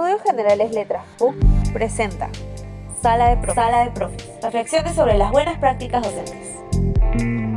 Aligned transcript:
Estudios 0.00 0.22
Generales 0.22 0.72
Letras 0.72 1.04
PUC 1.18 1.34
presenta 1.74 2.30
Sala 3.02 3.28
de 3.28 3.36
Profes. 3.36 3.54
Sala 3.54 3.84
de 3.84 3.90
Profes. 3.90 4.30
Reflexiones 4.42 4.94
sobre 4.94 5.18
las 5.18 5.30
buenas 5.30 5.58
prácticas 5.58 6.02
docentes. 6.02 7.49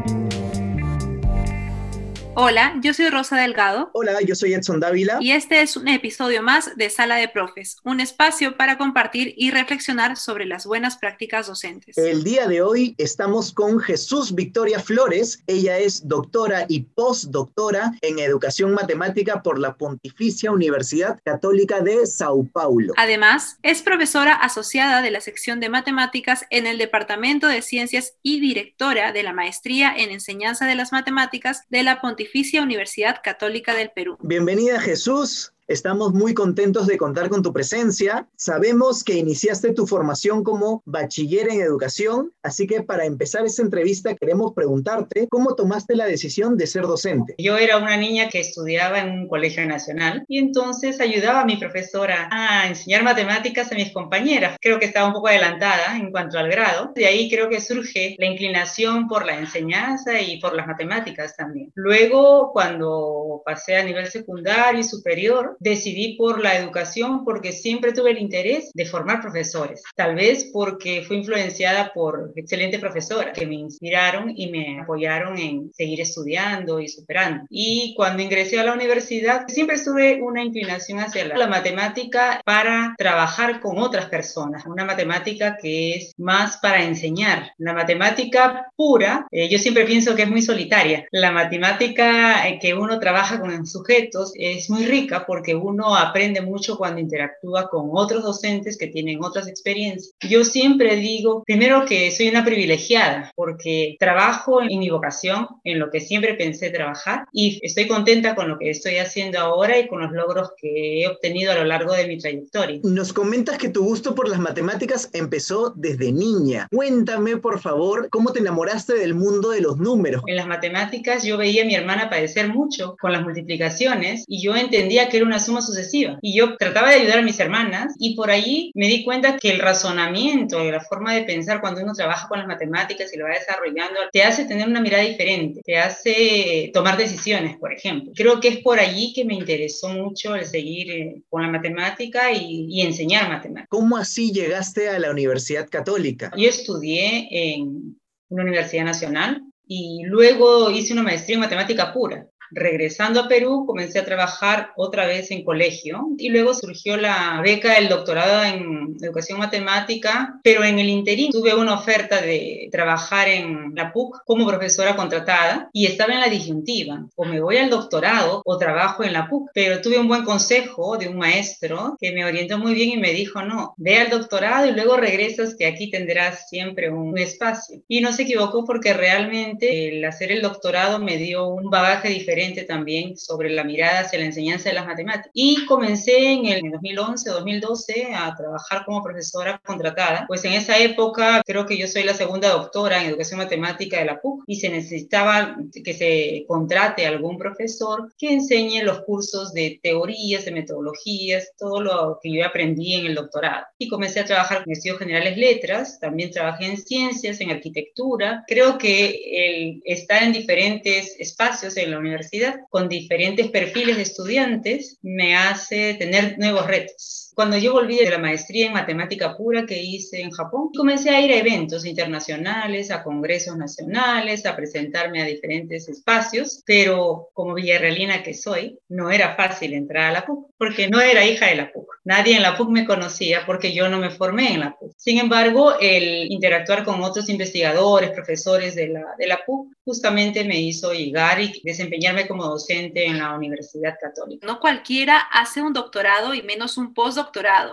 Hola, 2.35 2.79
yo 2.81 2.95
soy 2.95 3.09
Rosa 3.09 3.37
Delgado. 3.37 3.91
Hola, 3.93 4.19
yo 4.25 4.33
soy 4.33 4.55
Edson 4.55 4.79
Dávila. 4.79 5.19
Y 5.21 5.33
este 5.33 5.61
es 5.61 5.77
un 5.77 5.87
episodio 5.87 6.41
más 6.41 6.75
de 6.75 6.89
Sala 6.89 7.17
de 7.17 7.27
Profes, 7.27 7.77
un 7.83 7.99
espacio 7.99 8.57
para 8.57 8.79
compartir 8.79 9.35
y 9.37 9.51
reflexionar 9.51 10.17
sobre 10.17 10.47
las 10.47 10.65
buenas 10.65 10.97
prácticas 10.97 11.45
docentes. 11.45 11.95
El 11.95 12.23
día 12.23 12.47
de 12.47 12.63
hoy 12.63 12.95
estamos 12.97 13.53
con 13.53 13.79
Jesús 13.79 14.33
Victoria 14.33 14.79
Flores. 14.79 15.43
Ella 15.45 15.77
es 15.77 16.07
doctora 16.07 16.65
y 16.67 16.81
postdoctora 16.81 17.91
en 18.01 18.17
Educación 18.17 18.73
Matemática 18.73 19.43
por 19.43 19.59
la 19.59 19.75
Pontificia 19.75 20.51
Universidad 20.51 21.19
Católica 21.23 21.81
de 21.81 22.07
Sao 22.07 22.47
Paulo. 22.51 22.93
Además, 22.97 23.59
es 23.61 23.83
profesora 23.83 24.33
asociada 24.33 25.03
de 25.03 25.11
la 25.11 25.21
sección 25.21 25.59
de 25.59 25.69
matemáticas 25.69 26.47
en 26.49 26.65
el 26.65 26.79
Departamento 26.79 27.47
de 27.47 27.61
Ciencias 27.61 28.15
y 28.23 28.39
directora 28.39 29.11
de 29.11 29.21
la 29.21 29.33
Maestría 29.33 29.93
en 29.95 30.09
Enseñanza 30.09 30.65
de 30.65 30.73
las 30.73 30.91
Matemáticas 30.91 31.61
de 31.69 31.83
la 31.83 32.01
Pontificia 32.01 32.22
Universidad 32.63 33.21
Católica 33.23 33.73
del 33.75 33.91
Perú. 33.91 34.17
Bienvenida 34.21 34.79
Jesús. 34.79 35.52
Estamos 35.67 36.13
muy 36.13 36.33
contentos 36.33 36.87
de 36.87 36.97
contar 36.97 37.29
con 37.29 37.41
tu 37.41 37.53
presencia. 37.53 38.27
Sabemos 38.35 39.01
que 39.01 39.13
iniciaste 39.13 39.73
tu 39.73 39.87
formación 39.87 40.43
como 40.43 40.83
bachiller 40.85 41.49
en 41.49 41.61
educación, 41.61 42.33
así 42.43 42.67
que 42.67 42.83
para 42.83 43.05
empezar 43.05 43.45
esta 43.45 43.61
entrevista 43.61 44.13
queremos 44.13 44.53
preguntarte 44.53 45.27
cómo 45.29 45.55
tomaste 45.55 45.95
la 45.95 46.05
decisión 46.05 46.57
de 46.57 46.67
ser 46.67 46.81
docente. 46.83 47.35
Yo 47.37 47.57
era 47.57 47.77
una 47.77 47.95
niña 47.95 48.27
que 48.27 48.41
estudiaba 48.41 48.99
en 48.99 49.11
un 49.11 49.27
colegio 49.29 49.65
nacional 49.65 50.25
y 50.27 50.37
entonces 50.37 50.99
ayudaba 50.99 51.41
a 51.41 51.45
mi 51.45 51.55
profesora 51.55 52.27
a 52.29 52.67
enseñar 52.67 53.03
matemáticas 53.03 53.71
a 53.71 53.75
mis 53.75 53.93
compañeras. 53.93 54.57
Creo 54.59 54.79
que 54.79 54.85
estaba 54.85 55.07
un 55.07 55.13
poco 55.13 55.29
adelantada 55.29 55.95
en 55.95 56.11
cuanto 56.11 56.37
al 56.39 56.49
grado. 56.49 56.91
De 56.93 57.05
ahí 57.05 57.29
creo 57.29 57.47
que 57.47 57.61
surge 57.61 58.17
la 58.19 58.25
inclinación 58.25 59.07
por 59.07 59.25
la 59.25 59.39
enseñanza 59.39 60.19
y 60.19 60.41
por 60.41 60.53
las 60.55 60.67
matemáticas 60.67 61.37
también. 61.37 61.71
Luego, 61.75 62.51
cuando 62.51 63.41
pasé 63.45 63.77
a 63.77 63.83
nivel 63.85 64.07
secundario 64.07 64.81
y 64.81 64.83
superior, 64.83 65.52
decidí 65.59 66.15
por 66.15 66.41
la 66.41 66.57
educación 66.57 67.23
porque 67.23 67.51
siempre 67.51 67.93
tuve 67.93 68.11
el 68.11 68.19
interés 68.19 68.71
de 68.73 68.85
formar 68.85 69.21
profesores. 69.21 69.83
Tal 69.95 70.15
vez 70.15 70.49
porque 70.51 71.03
fui 71.03 71.17
influenciada 71.17 71.91
por 71.93 72.31
excelentes 72.35 72.79
profesoras 72.79 73.37
que 73.37 73.45
me 73.45 73.55
inspiraron 73.55 74.33
y 74.35 74.49
me 74.49 74.79
apoyaron 74.81 75.37
en 75.37 75.71
seguir 75.73 76.01
estudiando 76.01 76.79
y 76.79 76.87
superando. 76.87 77.45
Y 77.49 77.93
cuando 77.95 78.23
ingresé 78.23 78.59
a 78.59 78.63
la 78.63 78.73
universidad, 78.73 79.47
siempre 79.47 79.79
tuve 79.79 80.21
una 80.21 80.43
inclinación 80.43 80.99
hacia 80.99 81.25
la, 81.25 81.47
matemática 81.47 82.41
para 82.45 82.95
trabajar 82.97 83.59
con 83.59 83.77
otras 83.77 84.05
personas, 84.05 84.65
una 84.65 84.85
matemática 84.85 85.57
que 85.61 85.95
es 85.95 86.13
más 86.17 86.57
para 86.57 86.83
enseñar. 86.83 87.51
La 87.57 87.73
matemática 87.73 88.71
pura, 88.75 89.27
eh, 89.31 89.49
yo 89.49 89.59
siempre 89.59 89.85
pienso 89.85 90.15
que 90.15 90.23
es 90.23 90.29
muy 90.29 90.41
solitaria. 90.41 91.05
La 91.11 91.31
matemática 91.31 92.47
eh, 92.47 92.59
que 92.59 92.73
uno 92.73 92.99
trabaja 92.99 93.39
con 93.39 93.65
sujetos 93.65 94.33
es 94.35 94.69
muy 94.69 94.85
rica 94.85 95.25
porque 95.25 95.42
porque 95.43 95.55
uno 95.55 95.93
aprende 95.93 96.39
mucho 96.39 96.77
cuando 96.77 97.01
interactúa 97.01 97.69
con 97.69 97.89
otros 97.91 98.23
docentes 98.23 98.77
que 98.77 98.87
tienen 98.87 99.21
otras 99.21 99.49
experiencias. 99.49 100.13
Yo 100.21 100.45
siempre 100.45 100.95
digo, 100.95 101.43
primero 101.45 101.83
que 101.85 102.11
soy 102.11 102.29
una 102.29 102.45
privilegiada 102.45 103.29
porque 103.35 103.97
trabajo 103.99 104.61
en 104.61 104.79
mi 104.79 104.89
vocación, 104.89 105.47
en 105.65 105.79
lo 105.79 105.91
que 105.91 105.99
siempre 105.99 106.35
pensé 106.35 106.69
trabajar 106.69 107.25
y 107.33 107.59
estoy 107.61 107.89
contenta 107.89 108.35
con 108.35 108.47
lo 108.47 108.57
que 108.57 108.69
estoy 108.69 108.99
haciendo 108.99 109.37
ahora 109.37 109.77
y 109.77 109.89
con 109.89 109.99
los 109.99 110.13
logros 110.13 110.51
que 110.55 111.01
he 111.01 111.07
obtenido 111.09 111.51
a 111.51 111.55
lo 111.55 111.65
largo 111.65 111.91
de 111.91 112.07
mi 112.07 112.17
trayectoria. 112.17 112.79
Nos 112.83 113.11
comentas 113.11 113.57
que 113.57 113.67
tu 113.67 113.83
gusto 113.83 114.15
por 114.15 114.29
las 114.29 114.39
matemáticas 114.39 115.09
empezó 115.11 115.73
desde 115.75 116.13
niña. 116.13 116.69
Cuéntame, 116.71 117.35
por 117.35 117.59
favor, 117.59 118.07
cómo 118.09 118.31
te 118.31 118.39
enamoraste 118.39 118.93
del 118.93 119.13
mundo 119.13 119.49
de 119.49 119.59
los 119.59 119.75
números. 119.75 120.23
En 120.25 120.37
las 120.37 120.47
matemáticas 120.47 121.25
yo 121.25 121.37
veía 121.37 121.63
a 121.63 121.65
mi 121.65 121.75
hermana 121.75 122.09
padecer 122.09 122.47
mucho 122.47 122.95
con 123.01 123.11
las 123.11 123.23
multiplicaciones 123.23 124.23
y 124.25 124.41
yo 124.41 124.55
entendía 124.55 125.09
que 125.09 125.17
era 125.17 125.25
una 125.25 125.32
suma 125.39 125.61
sucesiva. 125.61 126.17
Y 126.21 126.35
yo 126.35 126.57
trataba 126.57 126.89
de 126.89 126.95
ayudar 126.95 127.19
a 127.19 127.23
mis 127.23 127.39
hermanas 127.39 127.93
y 127.99 128.15
por 128.15 128.29
ahí 128.29 128.71
me 128.75 128.87
di 128.87 129.03
cuenta 129.03 129.37
que 129.37 129.51
el 129.51 129.59
razonamiento 129.59 130.63
y 130.63 130.71
la 130.71 130.81
forma 130.81 131.13
de 131.13 131.23
pensar 131.23 131.61
cuando 131.61 131.81
uno 131.81 131.93
trabaja 131.93 132.27
con 132.27 132.39
las 132.39 132.47
matemáticas 132.47 133.13
y 133.13 133.17
lo 133.17 133.25
va 133.25 133.31
desarrollando 133.31 133.99
te 134.11 134.23
hace 134.23 134.45
tener 134.45 134.67
una 134.67 134.81
mirada 134.81 135.03
diferente, 135.03 135.61
te 135.63 135.77
hace 135.77 136.71
tomar 136.73 136.97
decisiones, 136.97 137.57
por 137.57 137.73
ejemplo. 137.73 138.11
Creo 138.15 138.39
que 138.39 138.49
es 138.49 138.57
por 138.57 138.79
allí 138.79 139.13
que 139.13 139.25
me 139.25 139.35
interesó 139.35 139.89
mucho 139.89 140.35
el 140.35 140.45
seguir 140.45 140.91
eh, 140.91 141.21
con 141.29 141.41
la 141.41 141.49
matemática 141.49 142.31
y, 142.31 142.67
y 142.69 142.81
enseñar 142.81 143.29
matemáticas. 143.29 143.69
¿Cómo 143.69 143.97
así 143.97 144.31
llegaste 144.31 144.89
a 144.89 144.99
la 144.99 145.11
Universidad 145.11 145.67
Católica? 145.69 146.31
Yo 146.35 146.49
estudié 146.49 147.27
en 147.29 147.97
una 148.29 148.43
universidad 148.43 148.85
nacional 148.85 149.41
y 149.67 150.03
luego 150.05 150.69
hice 150.71 150.93
una 150.93 151.03
maestría 151.03 151.35
en 151.35 151.41
matemática 151.41 151.93
pura 151.93 152.27
regresando 152.53 153.21
a 153.21 153.27
Perú, 153.27 153.65
comencé 153.65 153.99
a 153.99 154.05
trabajar 154.05 154.71
otra 154.75 155.05
vez 155.05 155.31
en 155.31 155.43
colegio 155.43 156.07
y 156.17 156.29
luego 156.29 156.53
surgió 156.53 156.97
la 156.97 157.41
beca 157.41 157.75
del 157.75 157.89
doctorado 157.89 158.43
en 158.43 158.95
educación 159.01 159.39
matemática, 159.39 160.39
pero 160.43 160.63
en 160.63 160.79
el 160.79 160.89
interín 160.89 161.31
tuve 161.31 161.55
una 161.55 161.73
oferta 161.73 162.21
de 162.21 162.69
trabajar 162.71 163.27
en 163.27 163.73
la 163.75 163.91
PUC 163.91 164.23
como 164.25 164.47
profesora 164.47 164.95
contratada 164.95 165.69
y 165.73 165.85
estaba 165.85 166.13
en 166.13 166.21
la 166.21 166.29
disyuntiva, 166.29 167.05
o 167.15 167.25
me 167.25 167.41
voy 167.41 167.57
al 167.57 167.69
doctorado 167.69 168.41
o 168.45 168.57
trabajo 168.57 169.03
en 169.03 169.13
la 169.13 169.27
PUC, 169.27 169.49
pero 169.53 169.81
tuve 169.81 169.99
un 169.99 170.07
buen 170.07 170.23
consejo 170.23 170.97
de 170.97 171.07
un 171.07 171.17
maestro 171.17 171.95
que 171.99 172.11
me 172.11 172.25
orientó 172.25 172.57
muy 172.57 172.73
bien 172.73 172.89
y 172.89 172.97
me 172.97 173.13
dijo, 173.13 173.41
no, 173.41 173.73
ve 173.77 173.97
al 173.97 174.09
doctorado 174.09 174.67
y 174.67 174.71
luego 174.71 174.97
regresas 174.97 175.55
que 175.55 175.65
aquí 175.65 175.89
tendrás 175.89 176.49
siempre 176.49 176.89
un 176.89 177.17
espacio. 177.17 177.81
Y 177.87 178.01
no 178.01 178.11
se 178.13 178.23
equivocó 178.23 178.65
porque 178.65 178.93
realmente 178.93 179.89
el 179.89 180.05
hacer 180.05 180.31
el 180.31 180.41
doctorado 180.41 180.99
me 180.99 181.17
dio 181.17 181.47
un 181.47 181.69
bagaje 181.69 182.09
diferente 182.09 182.42
también 182.51 183.17
sobre 183.17 183.49
la 183.49 183.63
mirada 183.63 184.01
hacia 184.01 184.19
la 184.19 184.25
enseñanza 184.25 184.69
de 184.69 184.75
las 184.75 184.85
matemáticas. 184.85 185.31
Y 185.33 185.65
comencé 185.65 186.33
en 186.33 186.45
el 186.45 186.61
2011, 186.71 187.29
2012 187.29 188.07
a 188.13 188.35
trabajar 188.35 188.85
como 188.85 189.03
profesora 189.03 189.59
contratada. 189.65 190.25
Pues 190.27 190.43
en 190.45 190.53
esa 190.53 190.77
época 190.77 191.41
creo 191.45 191.65
que 191.65 191.77
yo 191.77 191.87
soy 191.87 192.03
la 192.03 192.13
segunda 192.13 192.49
doctora 192.49 193.01
en 193.01 193.09
educación 193.09 193.39
matemática 193.39 193.99
de 193.99 194.05
la 194.05 194.19
PUC 194.19 194.43
y 194.47 194.57
se 194.57 194.69
necesitaba 194.69 195.55
que 195.83 195.93
se 195.93 196.45
contrate 196.47 197.05
algún 197.05 197.37
profesor 197.37 198.11
que 198.17 198.33
enseñe 198.33 198.83
los 198.83 199.01
cursos 199.01 199.53
de 199.53 199.79
teorías, 199.81 200.45
de 200.45 200.51
metodologías, 200.51 201.51
todo 201.57 201.81
lo 201.81 202.19
que 202.21 202.33
yo 202.33 202.45
aprendí 202.45 202.95
en 202.95 203.05
el 203.05 203.15
doctorado. 203.15 203.65
Y 203.77 203.87
comencé 203.87 204.19
a 204.19 204.25
trabajar 204.25 204.63
en 204.65 204.71
estudios 204.71 204.99
generales 204.99 205.37
letras, 205.37 205.99
también 205.99 206.31
trabajé 206.31 206.65
en 206.65 206.77
ciencias, 206.77 207.39
en 207.39 207.51
arquitectura. 207.51 208.43
Creo 208.47 208.77
que 208.77 209.21
el 209.31 209.81
estar 209.85 210.23
en 210.23 210.33
diferentes 210.33 211.15
espacios 211.19 211.77
en 211.77 211.91
la 211.91 211.99
universidad 211.99 212.32
con 212.69 212.89
diferentes 212.89 213.49
perfiles 213.49 213.97
de 213.97 214.03
estudiantes 214.03 214.97
me 215.01 215.35
hace 215.35 215.93
tener 215.95 216.37
nuevos 216.39 216.65
retos. 216.67 217.22
Cuando 217.33 217.57
yo 217.57 217.73
volví 217.73 217.97
de 217.97 218.09
la 218.09 218.17
maestría 218.17 218.67
en 218.67 218.73
matemática 218.73 219.35
pura 219.35 219.65
que 219.65 219.81
hice 219.81 220.21
en 220.21 220.31
Japón, 220.31 220.69
comencé 220.75 221.09
a 221.09 221.21
ir 221.21 221.31
a 221.31 221.37
eventos 221.37 221.85
internacionales, 221.85 222.91
a 222.91 223.03
congresos 223.03 223.57
nacionales, 223.57 224.45
a 224.45 224.55
presentarme 224.55 225.21
a 225.21 225.25
diferentes 225.25 225.89
espacios, 225.89 226.61
pero 226.65 227.29
como 227.33 227.55
villarrealina 227.55 228.23
que 228.23 228.33
soy, 228.33 228.77
no 228.89 229.09
era 229.09 229.35
fácil 229.35 229.73
entrar 229.73 230.09
a 230.09 230.11
la 230.11 230.25
PUC, 230.25 230.51
porque 230.57 230.87
no 230.87 231.01
era 231.01 231.25
hija 231.25 231.47
de 231.47 231.55
la 231.55 231.71
PUC. 231.71 231.87
Nadie 232.05 232.35
en 232.35 232.43
la 232.43 232.57
PUC 232.57 232.69
me 232.69 232.85
conocía 232.85 233.45
porque 233.45 233.73
yo 233.73 233.89
no 233.89 233.99
me 233.99 234.11
formé 234.11 234.53
en 234.53 234.59
la 234.59 234.75
PUC. 234.77 234.93
Sin 234.97 235.17
embargo, 235.17 235.73
el 235.79 236.31
interactuar 236.31 236.83
con 236.83 237.01
otros 237.01 237.29
investigadores, 237.29 238.11
profesores 238.11 238.75
de 238.75 238.89
la, 238.89 239.03
de 239.17 239.27
la 239.27 239.39
PUC, 239.45 239.73
justamente 239.85 240.43
me 240.43 240.59
hizo 240.59 240.93
llegar 240.93 241.41
y 241.41 241.61
desempeñarme 241.63 242.27
como 242.27 242.45
docente 242.45 243.05
en 243.05 243.17
la 243.19 243.35
Universidad 243.35 243.95
Católica. 243.99 244.45
No 244.45 244.59
cualquiera 244.59 245.17
hace 245.17 245.61
un 245.61 245.73
doctorado 245.73 246.33
y 246.33 246.41
menos 246.41 246.77
un 246.77 246.93
postdoctorado. 246.93 247.22